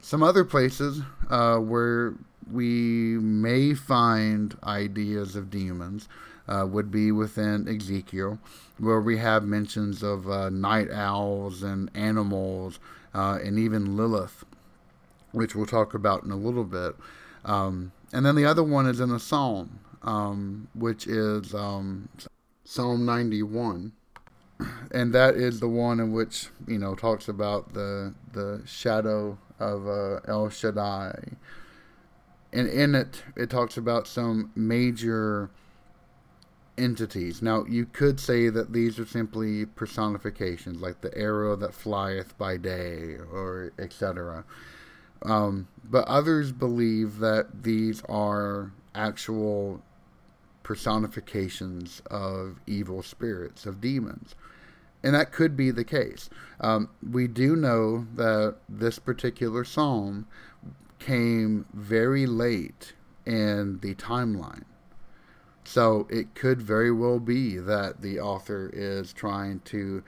Some 0.01 0.22
other 0.22 0.44
places 0.44 1.03
uh, 1.29 1.57
where 1.57 2.14
we 2.50 3.18
may 3.18 3.74
find 3.74 4.56
ideas 4.64 5.37
of 5.37 5.50
demons 5.50 6.08
uh, 6.48 6.66
would 6.68 6.90
be 6.90 7.12
within 7.12 7.68
Ezekiel, 7.68 8.38
where 8.78 9.00
we 9.00 9.18
have 9.18 9.44
mentions 9.44 10.02
of 10.02 10.28
uh, 10.28 10.48
night 10.48 10.90
owls 10.90 11.62
and 11.62 11.90
animals 11.94 12.78
uh, 13.14 13.38
and 13.42 13.58
even 13.58 13.96
Lilith, 13.96 14.44
which 15.32 15.54
we'll 15.54 15.66
talk 15.66 15.94
about 15.94 16.22
in 16.24 16.30
a 16.30 16.37
little 16.37 16.64
bit. 16.64 16.94
Um, 17.44 17.92
and 18.12 18.24
then 18.24 18.34
the 18.34 18.46
other 18.46 18.62
one 18.62 18.87
is 18.87 19.00
in 19.00 19.11
a 19.11 19.18
psalm, 19.18 19.80
um, 20.02 20.68
which 20.74 21.06
is 21.06 21.54
um, 21.54 22.08
Psalm 22.64 23.04
91 23.04 23.92
and 24.90 25.12
that 25.12 25.34
is 25.34 25.61
the 25.61 25.68
one 25.68 26.00
in 26.00 26.12
which 26.12 26.48
you 26.66 26.78
know 26.78 26.94
talks 26.94 27.28
about 27.28 27.74
the 27.74 28.12
the 28.32 28.62
shadow 28.66 29.38
of 29.58 29.87
uh, 29.87 30.20
El 30.26 30.48
Shaddai, 30.50 31.16
and 32.52 32.68
in 32.68 32.94
it 32.94 33.22
it 33.37 33.50
talks 33.50 33.76
about 33.76 34.06
some 34.06 34.50
major 34.54 35.50
entities. 36.76 37.42
Now 37.42 37.64
you 37.64 37.87
could 37.87 38.20
say 38.20 38.48
that 38.48 38.72
these 38.72 38.98
are 38.98 39.06
simply 39.06 39.66
personifications, 39.66 40.80
like 40.80 41.00
the 41.00 41.16
arrow 41.16 41.56
that 41.56 41.74
flieth 41.74 42.38
by 42.38 42.56
day, 42.56 43.16
or 43.32 43.72
etc. 43.78 44.44
Um, 45.22 45.68
but 45.84 46.06
others 46.06 46.52
believe 46.52 47.18
that 47.18 47.64
these 47.64 48.02
are 48.08 48.72
actual 48.94 49.82
personifications 50.62 52.02
of 52.11 52.61
evil 52.66 53.02
spirits, 53.02 53.66
of 53.66 53.80
demons. 53.80 54.34
And 55.02 55.14
that 55.14 55.32
could 55.32 55.56
be 55.56 55.70
the 55.70 55.84
case. 55.84 56.28
Um, 56.61 56.90
we 57.08 57.28
do 57.28 57.54
know 57.54 58.06
that 58.16 58.56
this 58.68 58.98
particular 58.98 59.64
psalm 59.64 60.26
came 60.98 61.66
very 61.72 62.26
late 62.26 62.94
in 63.24 63.78
the 63.80 63.94
timeline. 63.94 64.64
So 65.64 66.06
it 66.08 66.34
could 66.34 66.62
very 66.62 66.90
well 66.90 67.20
be 67.20 67.58
that 67.58 68.00
the 68.00 68.18
author 68.20 68.70
is 68.72 69.12
trying 69.12 69.61
to 69.66 70.02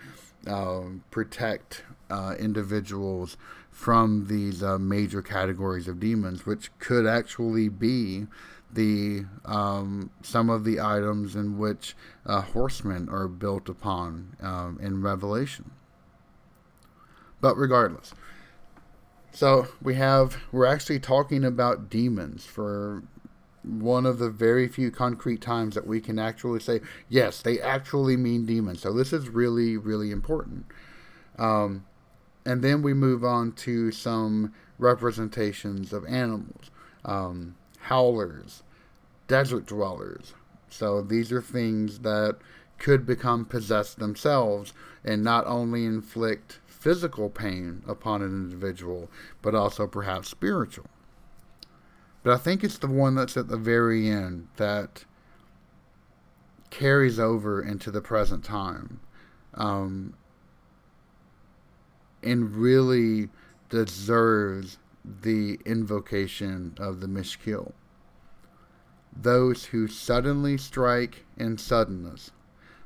um, 0.47 1.05
protect 1.11 1.85
uh, 2.09 2.35
individuals 2.39 3.37
from 3.71 4.27
these 4.27 4.63
uh, 4.63 4.79
major 4.79 5.21
categories 5.21 5.87
of 5.87 6.01
demons, 6.01 6.47
which 6.47 6.71
could 6.79 7.07
actually 7.07 7.69
be 7.69 8.27
the 8.73 9.25
um, 9.45 10.11
some 10.23 10.49
of 10.49 10.65
the 10.65 10.81
items 10.81 11.37
in 11.37 11.59
which 11.59 11.95
uh, 12.25 12.41
horsemen 12.41 13.09
are 13.09 13.29
built 13.29 13.69
upon 13.69 14.37
um, 14.41 14.79
in 14.81 15.03
Revelation. 15.03 15.73
But 17.41 17.57
regardless, 17.57 18.15
So 19.33 19.69
we 19.81 19.95
have, 19.95 20.37
we're 20.53 20.67
actually 20.67 21.01
talking 21.01 21.45
about 21.45 21.89
demons 21.89 22.45
for 22.45 23.03
one 23.63 24.07
of 24.07 24.19
the 24.19 24.31
very 24.31 24.69
few 24.69 24.91
concrete 24.91 25.41
times 25.41 25.75
that 25.75 25.87
we 25.87 26.01
can 26.01 26.19
actually 26.19 26.61
say, 26.61 26.81
yes, 27.09 27.43
they 27.43 27.61
actually 27.61 28.17
mean 28.17 28.47
demons. 28.47 28.81
So 28.81 28.93
this 28.93 29.13
is 29.13 29.29
really, 29.29 29.77
really 29.77 30.11
important. 30.11 30.67
Um, 31.39 31.85
and 32.45 32.63
then 32.63 32.83
we 32.83 32.95
move 32.95 33.23
on 33.25 33.53
to 33.53 33.93
some 33.93 34.53
representations 34.79 35.93
of 35.93 36.07
animals 36.07 36.71
um, 37.05 37.55
howlers, 37.79 38.63
desert 39.27 39.67
dwellers. 39.67 40.35
So 40.69 41.01
these 41.03 41.33
are 41.33 41.41
things 41.41 42.01
that 42.01 42.37
could 42.79 43.07
become 43.07 43.45
possessed 43.45 43.99
themselves 43.99 44.73
and 45.05 45.25
not 45.25 45.47
only 45.47 45.85
inflict 45.85 46.61
physical 46.81 47.29
pain 47.29 47.83
upon 47.87 48.23
an 48.23 48.31
individual, 48.31 49.11
but 49.43 49.55
also 49.55 49.87
perhaps 49.87 50.29
spiritual. 50.29 50.87
But 52.23 52.33
I 52.33 52.39
think 52.39 52.65
it's 52.65 52.79
the 52.79 52.87
one 52.87 53.15
that's 53.15 53.37
at 53.37 53.49
the 53.49 53.57
very 53.57 54.09
end 54.09 54.49
that 54.57 55.05
carries 56.71 57.19
over 57.19 57.63
into 57.63 57.91
the 57.91 58.01
present 58.01 58.45
time 58.45 59.01
um, 59.55 60.15
and 62.23 62.55
really 62.55 63.29
deserves 63.69 64.79
the 65.05 65.59
invocation 65.65 66.75
of 66.79 67.01
the 67.01 67.07
Mishkil. 67.07 67.73
Those 69.15 69.67
who 69.67 69.87
suddenly 69.87 70.57
strike 70.57 71.25
in 71.37 71.59
suddenness. 71.59 72.31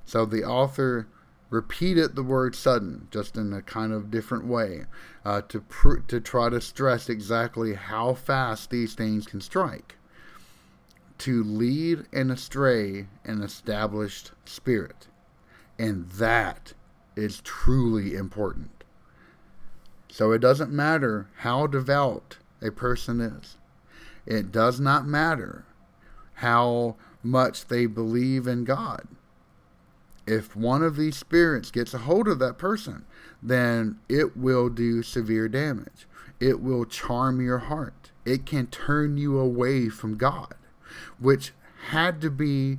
So 0.04 0.24
the 0.24 0.44
author 0.44 1.06
repeated 1.54 2.16
the 2.16 2.22
word 2.22 2.56
sudden, 2.56 3.06
just 3.12 3.36
in 3.36 3.52
a 3.52 3.62
kind 3.62 3.92
of 3.92 4.10
different 4.10 4.44
way, 4.44 4.86
uh, 5.24 5.40
to 5.42 5.60
pr- 5.60 6.00
to 6.08 6.20
try 6.20 6.50
to 6.50 6.60
stress 6.60 7.08
exactly 7.08 7.74
how 7.74 8.12
fast 8.12 8.70
these 8.70 8.94
things 8.94 9.24
can 9.24 9.40
strike. 9.40 9.94
To 11.18 11.44
lead 11.44 12.06
and 12.12 12.32
astray 12.32 13.06
an 13.24 13.40
established 13.40 14.32
spirit, 14.44 15.06
and 15.78 16.08
that 16.10 16.74
is 17.14 17.40
truly 17.42 18.16
important. 18.16 18.82
So 20.10 20.32
it 20.32 20.40
doesn't 20.40 20.72
matter 20.72 21.28
how 21.36 21.68
devout 21.68 22.38
a 22.60 22.72
person 22.72 23.20
is. 23.20 23.58
It 24.26 24.50
does 24.50 24.80
not 24.80 25.06
matter 25.06 25.66
how 26.34 26.96
much 27.22 27.68
they 27.68 27.86
believe 27.86 28.48
in 28.48 28.64
God 28.64 29.06
if 30.26 30.56
one 30.56 30.82
of 30.82 30.96
these 30.96 31.16
spirits 31.16 31.70
gets 31.70 31.94
a 31.94 31.98
hold 31.98 32.28
of 32.28 32.38
that 32.38 32.58
person, 32.58 33.04
then 33.42 33.98
it 34.08 34.36
will 34.36 34.68
do 34.68 35.02
severe 35.02 35.48
damage. 35.48 36.06
It 36.40 36.60
will 36.60 36.84
charm 36.84 37.40
your 37.40 37.58
heart. 37.58 38.10
It 38.24 38.46
can 38.46 38.66
turn 38.66 39.16
you 39.16 39.38
away 39.38 39.88
from 39.88 40.16
God, 40.16 40.54
which 41.18 41.52
had 41.88 42.20
to 42.22 42.30
be 42.30 42.78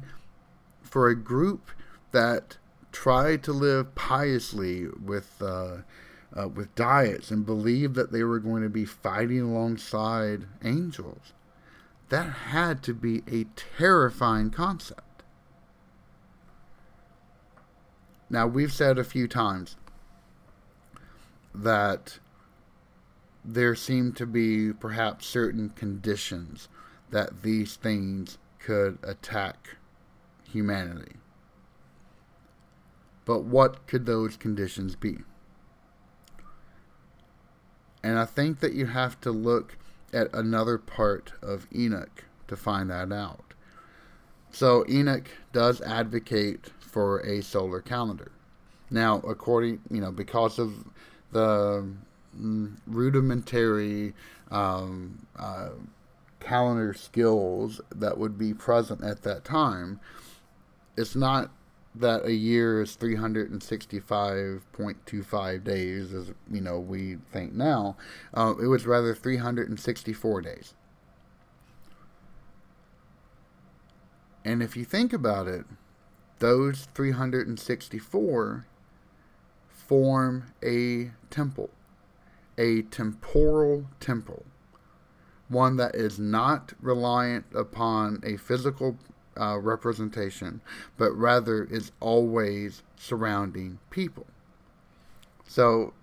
for 0.82 1.08
a 1.08 1.16
group 1.16 1.70
that 2.12 2.58
tried 2.92 3.44
to 3.44 3.52
live 3.52 3.94
piously 3.94 4.88
with 4.88 5.42
uh, 5.42 5.78
uh, 6.38 6.48
with 6.48 6.74
diets 6.76 7.32
and 7.32 7.46
believed 7.46 7.96
that 7.96 8.12
they 8.12 8.24
were 8.24 8.40
going 8.40 8.64
to 8.64 8.70
be 8.70 8.86
fighting 8.86 9.42
alongside 9.42 10.46
angels. 10.64 11.34
That 12.10 12.30
had 12.30 12.84
to 12.84 12.94
be 12.94 13.24
a 13.32 13.46
terrifying 13.56 14.50
concept. 14.52 15.15
Now, 18.30 18.48
we've 18.48 18.74
said 18.74 18.98
a 18.98 19.04
few 19.04 19.28
times 19.28 19.76
that 21.54 22.20
there 23.44 23.76
seem 23.76 24.12
to 24.14 24.26
be 24.26 24.74
perhaps 24.74 25.28
certain 25.28 25.70
conditions 25.70 26.68
that 27.12 27.44
these 27.44 27.76
things 27.76 28.38
could 28.60 28.98
attack 29.04 29.78
humanity. 30.50 31.18
But 33.26 33.44
what 33.44 33.86
could 33.88 34.06
those 34.06 34.38
conditions 34.38 34.96
be? 34.96 35.20
And 38.04 38.20
I 38.20 38.26
think 38.26 38.60
that 38.60 38.74
you 38.74 38.88
have 38.88 39.20
to 39.22 39.32
look 39.32 39.78
at 40.14 40.34
another 40.34 40.78
part 40.78 41.34
of 41.42 41.68
Enoch 41.74 42.24
to 42.48 42.56
find 42.56 42.90
that 42.90 43.12
out. 43.12 43.54
So 44.52 44.86
Enoch 44.88 45.30
does 45.52 45.82
advocate 45.82 46.72
for 46.96 47.20
a 47.26 47.42
solar 47.42 47.82
calendar. 47.82 48.32
Now, 48.90 49.18
according, 49.28 49.82
you 49.92 50.00
know, 50.00 50.14
because 50.14 50.58
of 50.58 50.86
the 51.34 51.86
mm, 52.40 52.78
rudimentary 52.88 54.14
um, 54.50 55.28
uh, 55.38 55.72
calendar 56.40 56.94
skills 56.94 57.82
that 57.94 58.18
would 58.18 58.38
be 58.38 58.54
present 58.54 59.04
at 59.04 59.24
that 59.24 59.44
time, 59.44 60.00
it's 60.96 61.18
not 61.18 61.52
that 61.94 62.24
a 62.24 62.34
year 62.34 62.82
is 62.82 62.96
365.25 62.96 65.64
days, 65.66 66.14
as 66.14 66.32
you 66.50 66.62
know 66.62 66.80
we 66.80 67.18
think 67.30 67.52
now. 67.52 67.98
Uh, 68.34 68.54
it 68.64 68.68
was 68.68 68.88
rather 68.88 69.14
364 69.14 70.42
days. 70.42 70.74
And 74.46 74.64
if 74.64 74.78
you 74.78 74.86
think 74.86 75.12
about 75.12 75.50
it, 75.50 75.66
those 76.40 76.88
364 76.94 78.66
form 79.70 80.54
a 80.64 81.12
temple, 81.30 81.70
a 82.58 82.82
temporal 82.84 83.86
temple, 84.00 84.46
one 85.48 85.78
that 85.78 85.96
is 85.96 86.20
not 86.20 86.74
reliant 86.82 87.46
upon 87.54 88.22
a 88.24 88.38
physical 88.38 88.98
uh, 89.40 89.58
representation, 89.60 90.62
but 90.98 91.12
rather 91.12 91.64
is 91.66 91.92
always 92.00 92.84
surrounding 92.96 93.80
people. 93.90 94.26
So 95.48 95.94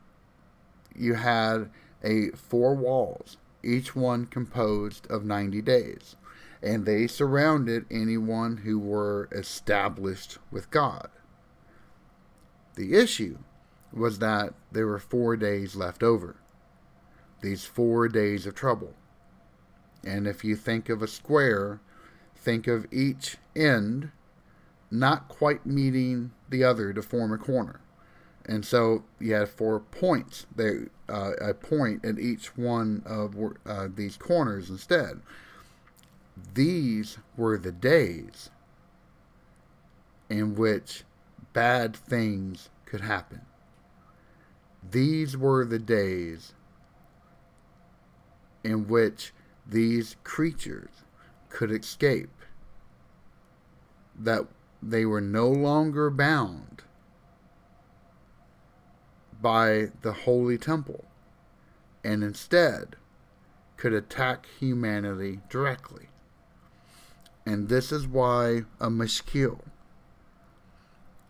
you 0.94 1.14
had 1.14 1.70
a 2.04 2.30
four 2.30 2.74
walls, 2.74 3.36
each 3.62 3.96
one 3.96 4.26
composed 4.26 5.10
of 5.10 5.24
90 5.24 5.62
days 5.62 6.16
and 6.62 6.86
they 6.86 7.06
surrounded 7.06 7.84
anyone 7.90 8.58
who 8.58 8.78
were 8.78 9.28
established 9.32 10.38
with 10.50 10.70
God. 10.70 11.08
The 12.76 12.94
issue 12.94 13.38
was 13.92 14.20
that 14.20 14.54
there 14.70 14.86
were 14.86 14.98
four 14.98 15.36
days 15.36 15.74
left 15.74 16.02
over. 16.02 16.36
These 17.42 17.64
four 17.64 18.08
days 18.08 18.46
of 18.46 18.54
trouble. 18.54 18.94
And 20.04 20.26
if 20.26 20.44
you 20.44 20.56
think 20.56 20.88
of 20.88 21.02
a 21.02 21.08
square, 21.08 21.80
think 22.34 22.66
of 22.66 22.86
each 22.92 23.36
end 23.54 24.12
not 24.90 25.28
quite 25.28 25.64
meeting 25.66 26.32
the 26.50 26.62
other 26.62 26.92
to 26.92 27.02
form 27.02 27.32
a 27.32 27.38
corner. 27.38 27.80
And 28.44 28.64
so 28.64 29.04
you 29.18 29.34
have 29.34 29.50
four 29.50 29.80
points, 29.80 30.46
there, 30.54 30.88
uh, 31.08 31.32
a 31.40 31.54
point 31.54 32.04
at 32.04 32.18
each 32.18 32.56
one 32.56 33.02
of 33.06 33.36
uh, 33.64 33.88
these 33.94 34.16
corners 34.16 34.68
instead. 34.68 35.20
These 36.54 37.18
were 37.36 37.58
the 37.58 37.72
days 37.72 38.50
in 40.28 40.54
which 40.54 41.04
bad 41.52 41.96
things 41.96 42.70
could 42.86 43.02
happen. 43.02 43.42
These 44.90 45.36
were 45.36 45.64
the 45.64 45.78
days 45.78 46.54
in 48.64 48.88
which 48.88 49.32
these 49.66 50.16
creatures 50.24 51.04
could 51.48 51.70
escape, 51.70 52.30
that 54.18 54.46
they 54.82 55.04
were 55.04 55.20
no 55.20 55.48
longer 55.48 56.10
bound 56.10 56.82
by 59.40 59.90
the 60.02 60.12
holy 60.12 60.58
temple, 60.58 61.04
and 62.04 62.22
instead 62.22 62.96
could 63.76 63.92
attack 63.92 64.46
humanity 64.58 65.40
directly. 65.48 66.08
And 67.44 67.68
this 67.68 67.90
is 67.90 68.06
why 68.06 68.64
a 68.80 68.88
mashkil 68.88 69.60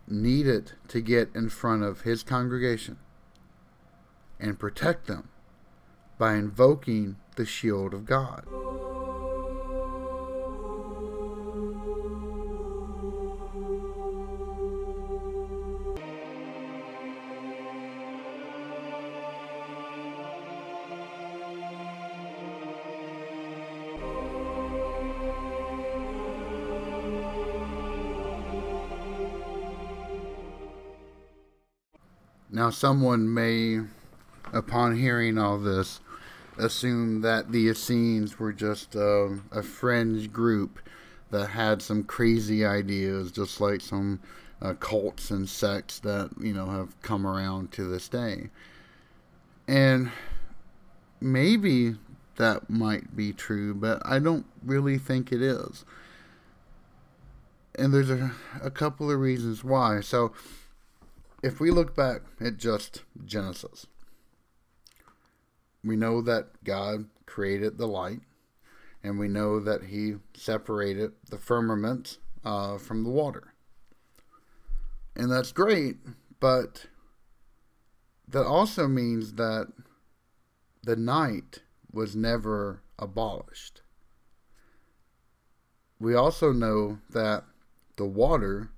needed 0.07 0.73
to 0.89 1.01
get 1.01 1.31
in 1.35 1.49
front 1.49 1.83
of 1.83 2.03
his 2.03 2.23
congregation 2.23 2.99
and 4.39 4.59
protect 4.59 5.07
them 5.07 5.31
by 6.19 6.35
invoking 6.35 7.17
the 7.37 7.47
shield 7.47 7.95
of 7.95 8.05
God. 8.05 8.45
Now, 32.63 32.71
someone 32.71 33.35
may, 33.35 33.81
upon 34.53 34.97
hearing 34.97 35.37
all 35.37 35.59
this, 35.59 35.99
assume 36.57 37.21
that 37.23 37.51
the 37.51 37.67
Essenes 37.67 38.39
were 38.39 38.53
just 38.53 38.95
um, 38.95 39.47
a 39.51 39.65
fringe 39.65 40.33
group 40.33 40.79
that 41.33 41.49
had 41.49 41.83
some 41.83 42.05
crazy 42.05 42.65
ideas, 42.65 43.33
just 43.33 43.61
like 43.61 43.81
some 43.81 44.21
uh, 44.61 44.75
cults 44.75 45.33
and 45.33 45.49
sects 45.49 45.99
that 45.99 46.31
you 46.41 46.53
know 46.53 46.67
have 46.67 47.03
come 47.03 47.27
around 47.27 47.73
to 47.73 47.83
this 47.83 48.09
day. 48.09 48.51
And 49.67 50.13
maybe 51.21 51.97
that 52.37 52.71
might 52.71 53.17
be 53.17 53.33
true, 53.33 53.75
but 53.75 54.01
I 54.05 54.21
don't 54.21 54.47
really 54.65 54.99
think 54.99 55.33
it 55.33 55.43
is. 55.43 55.85
And 57.75 57.93
there's 57.93 58.11
a, 58.11 58.31
a 58.63 58.71
couple 58.71 59.11
of 59.11 59.19
reasons 59.19 59.65
why. 59.65 60.01
So, 60.01 60.33
if 61.43 61.59
we 61.59 61.71
look 61.71 61.97
back 61.97 62.23
at 62.41 62.57
just 62.57 63.03
Genesis, 63.25 63.87
we 65.85 65.97
know 65.97 66.23
that 66.23 66.63
God 66.63 67.07
created 67.27 67.77
the 67.77 67.89
light, 67.89 68.21
and 69.03 69.19
we 69.19 69.27
know 69.27 69.59
that 69.59 69.85
He 69.85 70.15
separated 70.35 71.13
the 71.29 71.39
firmament 71.39 72.19
uh, 72.45 72.79
from 72.79 73.03
the 73.03 73.11
water. 73.11 73.55
And 75.17 75.31
that's 75.31 75.53
great, 75.53 75.97
but 76.39 76.87
that 78.29 78.47
also 78.47 78.87
means 78.87 79.35
that 79.35 79.73
the 80.85 80.97
night 80.97 81.63
was 81.93 82.17
never 82.17 82.83
abolished. 82.99 83.83
We 85.99 86.15
also 86.15 86.53
know 86.53 86.99
that 87.11 87.45
the 87.97 88.07
water 88.07 88.71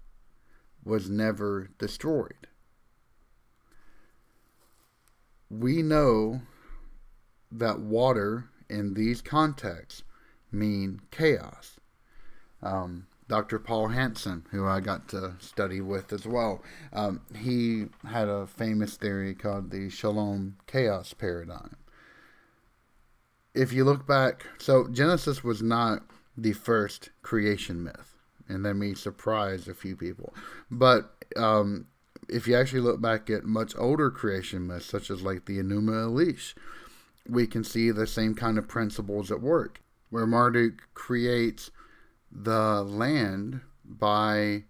was 0.84 1.08
never 1.08 1.70
destroyed. 1.78 2.43
We 5.58 5.82
know 5.82 6.42
that 7.52 7.80
water 7.80 8.46
in 8.68 8.94
these 8.94 9.20
contexts 9.22 10.02
mean 10.50 11.00
chaos. 11.10 11.78
Um, 12.62 13.06
Dr. 13.28 13.58
Paul 13.58 13.88
Hanson, 13.88 14.46
who 14.50 14.66
I 14.66 14.80
got 14.80 15.08
to 15.08 15.34
study 15.38 15.80
with 15.80 16.12
as 16.12 16.26
well, 16.26 16.62
um, 16.92 17.22
he 17.36 17.86
had 18.06 18.28
a 18.28 18.46
famous 18.46 18.96
theory 18.96 19.34
called 19.34 19.70
the 19.70 19.88
Shalom 19.88 20.56
chaos 20.66 21.14
paradigm. 21.14 21.76
If 23.54 23.72
you 23.72 23.84
look 23.84 24.06
back, 24.06 24.46
so 24.58 24.88
Genesis 24.88 25.44
was 25.44 25.62
not 25.62 26.02
the 26.36 26.52
first 26.52 27.10
creation 27.22 27.82
myth, 27.82 28.14
and 28.48 28.64
that 28.64 28.74
may 28.74 28.94
surprise 28.94 29.68
a 29.68 29.74
few 29.74 29.96
people. 29.96 30.34
But 30.70 31.14
um, 31.36 31.86
if 32.28 32.46
you 32.46 32.56
actually 32.56 32.80
look 32.80 33.00
back 33.00 33.30
at 33.30 33.44
much 33.44 33.74
older 33.76 34.10
creation 34.10 34.66
myths, 34.66 34.86
such 34.86 35.10
as 35.10 35.22
like 35.22 35.46
the 35.46 35.58
Enuma 35.58 36.06
Elish, 36.06 36.54
we 37.28 37.46
can 37.46 37.64
see 37.64 37.90
the 37.90 38.06
same 38.06 38.34
kind 38.34 38.58
of 38.58 38.68
principles 38.68 39.30
at 39.30 39.40
work, 39.40 39.80
where 40.10 40.26
Marduk 40.26 40.88
creates 40.94 41.70
the 42.30 42.82
land 42.82 43.60
by 43.84 44.64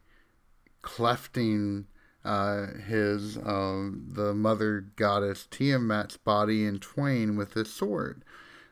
clefting 0.82 1.84
uh, 2.24 2.66
his 2.86 3.36
uh, 3.38 3.90
the 4.12 4.32
mother 4.34 4.86
goddess 4.96 5.46
Tiamat's 5.50 6.16
body 6.16 6.64
in 6.64 6.78
twain 6.78 7.36
with 7.36 7.54
his 7.54 7.72
sword, 7.72 8.24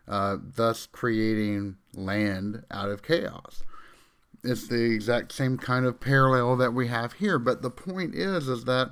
uh, 0.08 0.38
thus 0.40 0.86
creating 0.86 1.76
land 1.94 2.64
out 2.70 2.90
of 2.90 3.02
chaos. 3.02 3.62
It's 4.44 4.66
the 4.66 4.92
exact 4.92 5.32
same 5.32 5.56
kind 5.56 5.86
of 5.86 6.00
parallel 6.00 6.56
that 6.56 6.74
we 6.74 6.88
have 6.88 7.14
here, 7.14 7.38
but 7.38 7.62
the 7.62 7.70
point 7.70 8.14
is, 8.14 8.48
is 8.48 8.64
that 8.64 8.90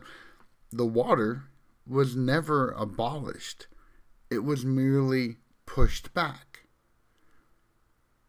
the 0.70 0.86
water 0.86 1.44
was 1.86 2.14
never 2.14 2.70
abolished; 2.70 3.66
it 4.30 4.44
was 4.44 4.64
merely 4.64 5.38
pushed 5.66 6.14
back. 6.14 6.66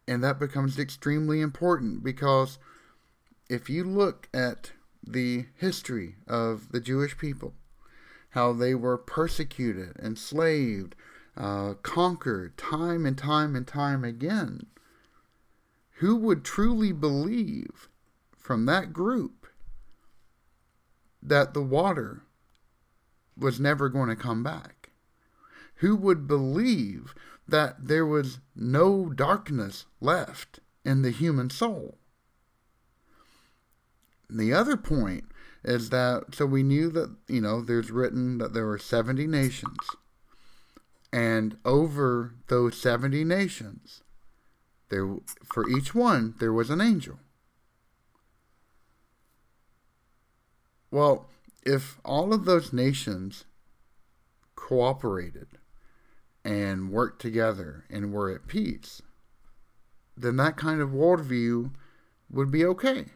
And 0.08 0.22
that 0.24 0.40
becomes 0.40 0.80
extremely 0.80 1.40
important 1.40 2.02
because 2.02 2.58
if 3.48 3.70
you 3.70 3.84
look 3.84 4.28
at 4.34 4.72
the 5.06 5.46
history 5.54 6.16
of 6.26 6.72
the 6.72 6.80
Jewish 6.80 7.16
people, 7.16 7.54
how 8.30 8.52
they 8.52 8.74
were 8.74 8.98
persecuted, 8.98 9.96
enslaved, 9.98 10.96
uh, 11.36 11.74
conquered 11.82 12.56
time 12.56 13.06
and 13.06 13.16
time 13.16 13.54
and 13.54 13.66
time 13.66 14.04
again, 14.04 14.66
who 16.02 16.16
would 16.16 16.44
truly 16.44 16.90
believe 16.90 17.88
from 18.36 18.66
that 18.66 18.92
group 18.92 19.46
that 21.22 21.54
the 21.54 21.62
water 21.62 22.24
was 23.38 23.60
never 23.60 23.88
going 23.88 24.08
to 24.08 24.16
come 24.16 24.42
back? 24.42 24.90
Who 25.76 25.94
would 25.94 26.26
believe 26.26 27.14
that 27.46 27.86
there 27.86 28.04
was 28.04 28.40
no 28.56 29.10
darkness 29.10 29.86
left 30.00 30.58
in 30.84 31.02
the 31.02 31.12
human 31.12 31.50
soul. 31.50 31.98
The 34.28 34.52
other 34.52 34.76
point 34.76 35.24
is 35.62 35.90
that, 35.90 36.34
so 36.34 36.46
we 36.46 36.64
knew 36.64 36.90
that, 36.90 37.14
you 37.28 37.40
know, 37.40 37.60
there's 37.60 37.92
written 37.92 38.38
that 38.38 38.54
there 38.54 38.66
were 38.66 38.78
70 38.78 39.28
nations. 39.28 39.76
And 41.12 41.58
over 41.64 42.34
those 42.48 42.76
70 42.76 43.22
nations, 43.24 44.02
there 44.92 45.16
for 45.42 45.66
each 45.70 45.94
one, 45.94 46.34
there 46.38 46.52
was 46.52 46.68
an 46.68 46.82
angel. 46.82 47.18
Well, 50.90 51.30
if 51.64 51.98
all 52.04 52.34
of 52.34 52.44
those 52.44 52.74
nations 52.74 53.46
cooperated 54.54 55.48
and 56.44 56.90
worked 56.90 57.22
together 57.22 57.86
and 57.88 58.12
were 58.12 58.30
at 58.30 58.46
peace, 58.46 59.00
then 60.14 60.36
that 60.36 60.58
kind 60.58 60.82
of 60.82 60.90
worldview 60.90 61.70
would 62.30 62.50
be 62.50 62.62
okay. 62.66 63.06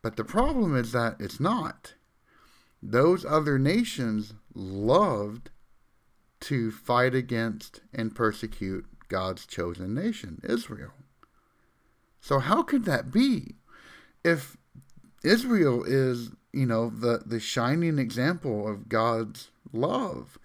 But 0.00 0.16
the 0.16 0.24
problem 0.24 0.74
is 0.74 0.92
that 0.92 1.16
it's 1.20 1.38
not. 1.38 1.92
Those 2.82 3.26
other 3.26 3.58
nations 3.58 4.32
loved 4.54 5.50
to 6.40 6.70
fight 6.70 7.14
against 7.14 7.82
and 7.92 8.14
persecute 8.14 8.86
God's 9.12 9.44
chosen 9.44 9.94
nation, 9.94 10.40
Israel. 10.42 10.94
So 12.22 12.38
how 12.38 12.62
could 12.62 12.86
that 12.86 13.12
be? 13.12 13.56
If 14.24 14.56
Israel 15.22 15.84
is, 15.84 16.30
you 16.52 16.64
know, 16.64 16.88
the, 16.88 17.22
the 17.26 17.38
shining 17.38 17.98
example 17.98 18.66
of 18.66 18.88
God's 18.88 19.50
love, 19.70 20.38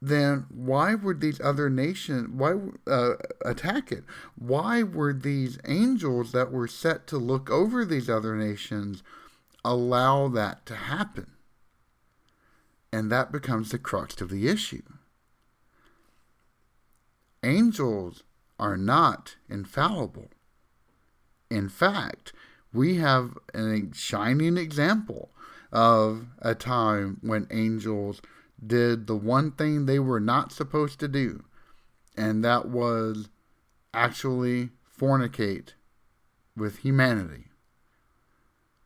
then 0.00 0.46
why 0.48 0.94
would 0.94 1.20
these 1.20 1.40
other 1.40 1.68
nations 1.68 2.30
why 2.32 2.54
uh, 2.86 3.14
attack 3.44 3.92
it? 3.92 4.04
Why 4.36 4.82
were 4.82 5.12
these 5.12 5.58
angels 5.66 6.32
that 6.32 6.50
were 6.50 6.66
set 6.66 7.06
to 7.08 7.18
look 7.18 7.50
over 7.50 7.84
these 7.84 8.08
other 8.08 8.34
nations 8.34 9.02
allow 9.64 10.28
that 10.28 10.64
to 10.66 10.76
happen? 10.76 11.32
And 12.90 13.12
that 13.12 13.30
becomes 13.30 13.70
the 13.70 13.78
crux 13.78 14.18
of 14.22 14.30
the 14.30 14.48
issue. 14.48 14.82
Angels 17.44 18.22
are 18.58 18.76
not 18.76 19.36
infallible. 19.48 20.28
In 21.50 21.68
fact, 21.68 22.32
we 22.72 22.96
have 22.96 23.36
a 23.52 23.88
shining 23.92 24.56
example 24.56 25.30
of 25.72 26.26
a 26.38 26.54
time 26.54 27.18
when 27.20 27.48
angels 27.50 28.22
did 28.64 29.06
the 29.06 29.16
one 29.16 29.50
thing 29.50 29.86
they 29.86 29.98
were 29.98 30.20
not 30.20 30.52
supposed 30.52 31.00
to 31.00 31.08
do, 31.08 31.44
and 32.16 32.44
that 32.44 32.68
was 32.68 33.28
actually 33.92 34.70
fornicate 34.98 35.74
with 36.56 36.78
humanity. 36.78 37.46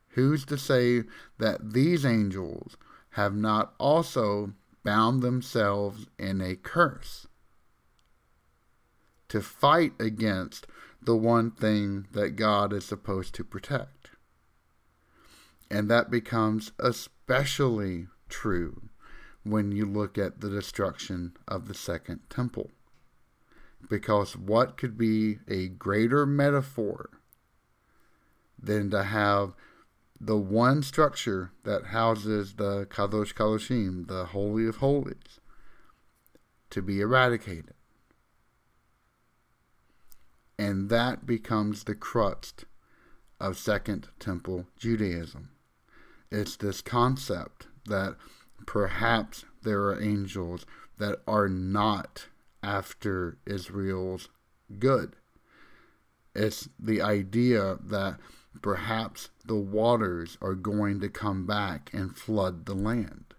Who's 0.09 0.45
to 0.45 0.57
say 0.57 1.03
that 1.37 1.73
these 1.73 2.03
angels 2.05 2.75
have 3.11 3.35
not 3.35 3.75
also 3.77 4.53
bound 4.83 5.21
themselves 5.21 6.07
in 6.17 6.41
a 6.41 6.55
curse 6.55 7.27
to 9.29 9.41
fight 9.41 9.93
against 9.99 10.67
the 11.01 11.15
one 11.15 11.51
thing 11.51 12.07
that 12.11 12.35
God 12.35 12.73
is 12.73 12.85
supposed 12.85 13.33
to 13.35 13.43
protect? 13.43 14.11
And 15.69 15.89
that 15.89 16.09
becomes 16.09 16.71
especially 16.79 18.07
true 18.29 18.89
when 19.43 19.71
you 19.71 19.85
look 19.85 20.17
at 20.17 20.41
the 20.41 20.49
destruction 20.49 21.33
of 21.47 21.67
the 21.67 21.73
second 21.73 22.21
temple. 22.29 22.71
Because 23.89 24.35
what 24.35 24.77
could 24.77 24.97
be 24.97 25.39
a 25.47 25.67
greater 25.67 26.25
metaphor 26.25 27.09
than 28.61 28.89
to 28.91 29.03
have 29.03 29.53
the 30.19 30.37
one 30.37 30.81
structure 30.81 31.51
that 31.63 31.87
houses 31.87 32.55
the 32.55 32.87
Kadosh 32.87 33.33
Kadoshim, 33.33 34.07
the 34.07 34.25
Holy 34.25 34.67
of 34.67 34.77
Holies, 34.77 35.39
to 36.71 36.81
be 36.81 36.99
eradicated? 36.99 37.76
And 40.59 40.89
that 40.89 41.25
becomes 41.25 41.83
the 41.83 41.95
crux 41.95 42.53
of 43.39 43.57
Second 43.57 44.09
Temple 44.19 44.65
Judaism. 44.77 45.49
It's 46.31 46.55
this 46.55 46.81
concept 46.81 47.67
that 47.85 48.15
Perhaps 48.65 49.45
there 49.63 49.83
are 49.83 50.01
angels 50.01 50.65
that 50.97 51.21
are 51.27 51.47
not 51.47 52.27
after 52.63 53.37
Israel's 53.45 54.29
good. 54.79 55.15
It's 56.33 56.69
the 56.79 57.01
idea 57.01 57.77
that 57.81 58.19
perhaps 58.61 59.29
the 59.45 59.55
waters 59.55 60.37
are 60.41 60.55
going 60.55 60.99
to 60.99 61.09
come 61.09 61.45
back 61.45 61.91
and 61.93 62.15
flood 62.15 62.65
the 62.65 62.75
land. 62.75 63.33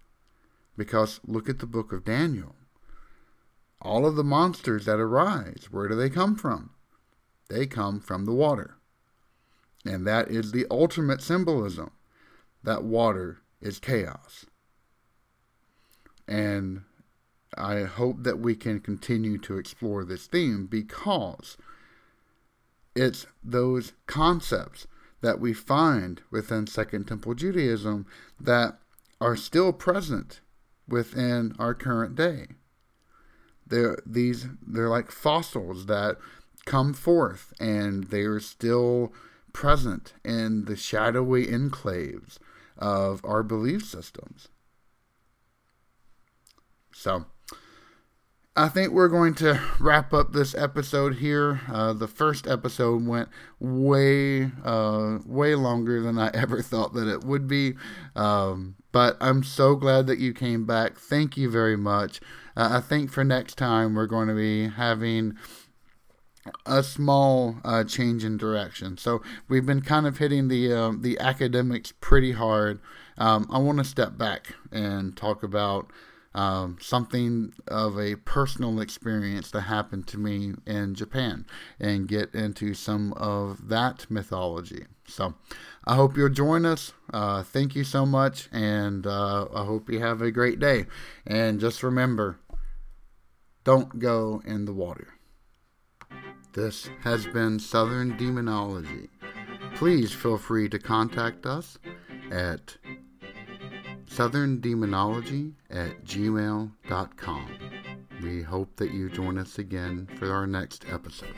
Because 0.77 1.19
look 1.25 1.49
at 1.49 1.59
the 1.59 1.65
book 1.65 1.91
of 1.91 2.05
Daniel. 2.05 2.55
All 3.81 4.05
of 4.05 4.15
the 4.15 4.23
monsters 4.23 4.85
that 4.85 4.99
arise, 4.99 5.67
where 5.71 5.87
do 5.87 5.95
they 5.95 6.09
come 6.09 6.35
from? 6.35 6.71
They 7.49 7.65
come 7.65 7.99
from 7.99 8.25
the 8.25 8.33
water. 8.33 8.75
And 9.85 10.05
that 10.05 10.29
is 10.29 10.51
the 10.51 10.65
ultimate 10.69 11.21
symbolism 11.21 11.91
that 12.63 12.83
water 12.83 13.39
is 13.61 13.79
chaos. 13.79 14.45
And 16.27 16.83
I 17.57 17.83
hope 17.83 18.23
that 18.23 18.39
we 18.39 18.55
can 18.55 18.79
continue 18.79 19.37
to 19.39 19.57
explore 19.57 20.05
this 20.05 20.27
theme 20.27 20.67
because 20.67 21.57
it's 22.95 23.25
those 23.43 23.93
concepts 24.05 24.85
that 25.21 25.39
we 25.39 25.53
find 25.53 26.21
within 26.29 26.67
Second 26.67 27.07
Temple 27.07 27.33
Judaism 27.33 28.05
that 28.39 28.79
are 29.19 29.35
still 29.35 29.73
present 29.73 30.41
within 30.87 31.55
our 31.59 31.73
current 31.73 32.15
day. 32.15 32.47
They're 33.65 33.99
these 34.05 34.47
they're 34.65 34.89
like 34.89 35.11
fossils 35.11 35.85
that 35.85 36.17
come 36.69 36.93
forth 36.93 37.51
and 37.59 38.05
they 38.05 38.21
are 38.21 38.39
still 38.39 39.11
present 39.53 40.13
in 40.23 40.65
the 40.65 40.75
shadowy 40.75 41.47
enclaves 41.47 42.37
of 42.77 43.25
our 43.25 43.41
belief 43.41 43.83
systems. 43.83 44.49
So, 46.93 47.25
I 48.55 48.67
think 48.67 48.91
we're 48.91 49.07
going 49.07 49.33
to 49.35 49.59
wrap 49.79 50.13
up 50.13 50.31
this 50.31 50.53
episode 50.53 51.15
here. 51.15 51.61
Uh, 51.67 51.93
the 51.93 52.07
first 52.07 52.45
episode 52.45 53.03
went 53.03 53.29
way, 53.59 54.51
uh, 54.63 55.19
way 55.25 55.55
longer 55.55 56.01
than 56.01 56.19
I 56.19 56.29
ever 56.35 56.61
thought 56.61 56.93
that 56.93 57.07
it 57.07 57.23
would 57.23 57.47
be. 57.47 57.73
Um, 58.15 58.75
but 58.91 59.17
I'm 59.19 59.43
so 59.43 59.75
glad 59.75 60.05
that 60.05 60.19
you 60.19 60.33
came 60.33 60.67
back. 60.67 60.99
Thank 60.99 61.35
you 61.35 61.49
very 61.49 61.77
much. 61.77 62.21
Uh, 62.55 62.69
I 62.73 62.81
think 62.81 63.09
for 63.09 63.23
next 63.23 63.57
time, 63.57 63.95
we're 63.95 64.05
going 64.05 64.27
to 64.27 64.35
be 64.35 64.67
having 64.67 65.35
a 66.65 66.83
small 66.83 67.57
uh, 67.63 67.83
change 67.83 68.23
in 68.23 68.37
direction. 68.37 68.97
So 68.97 69.21
we've 69.47 69.65
been 69.65 69.81
kind 69.81 70.07
of 70.07 70.17
hitting 70.17 70.47
the 70.47 70.73
uh, 70.73 70.91
the 70.99 71.19
academics 71.19 71.93
pretty 71.99 72.33
hard. 72.33 72.79
Um, 73.17 73.47
I 73.51 73.59
want 73.59 73.79
to 73.79 73.83
step 73.83 74.17
back 74.17 74.55
and 74.71 75.15
talk 75.15 75.43
about 75.43 75.91
um, 76.33 76.77
something 76.79 77.53
of 77.67 77.99
a 77.99 78.15
personal 78.15 78.79
experience 78.79 79.51
that 79.51 79.61
happened 79.61 80.07
to 80.07 80.17
me 80.17 80.53
in 80.65 80.95
Japan 80.95 81.45
and 81.79 82.07
get 82.07 82.33
into 82.33 82.73
some 82.73 83.13
of 83.13 83.67
that 83.67 84.09
mythology. 84.09 84.85
So 85.05 85.33
I 85.85 85.95
hope 85.95 86.15
you'll 86.15 86.29
join 86.29 86.65
us. 86.65 86.93
Uh, 87.11 87.43
thank 87.43 87.75
you 87.75 87.83
so 87.83 88.05
much, 88.05 88.47
and 88.51 89.07
uh, 89.07 89.47
I 89.53 89.65
hope 89.65 89.89
you 89.89 89.99
have 89.99 90.21
a 90.21 90.31
great 90.31 90.59
day. 90.59 90.85
And 91.25 91.59
just 91.59 91.83
remember 91.83 92.39
don't 93.63 93.99
go 93.99 94.41
in 94.45 94.65
the 94.65 94.73
water. 94.73 95.18
This 96.53 96.89
has 97.01 97.27
been 97.27 97.59
Southern 97.59 98.17
Demonology. 98.17 99.09
Please 99.75 100.11
feel 100.11 100.37
free 100.37 100.67
to 100.69 100.79
contact 100.79 101.45
us 101.45 101.77
at 102.31 102.75
southerndemonology 104.07 105.53
at 105.69 106.03
gmail.com. 106.03 107.51
We 108.23 108.41
hope 108.41 108.75
that 108.77 108.91
you 108.91 109.09
join 109.09 109.37
us 109.37 109.59
again 109.59 110.07
for 110.17 110.33
our 110.33 110.47
next 110.47 110.85
episode. 110.89 111.35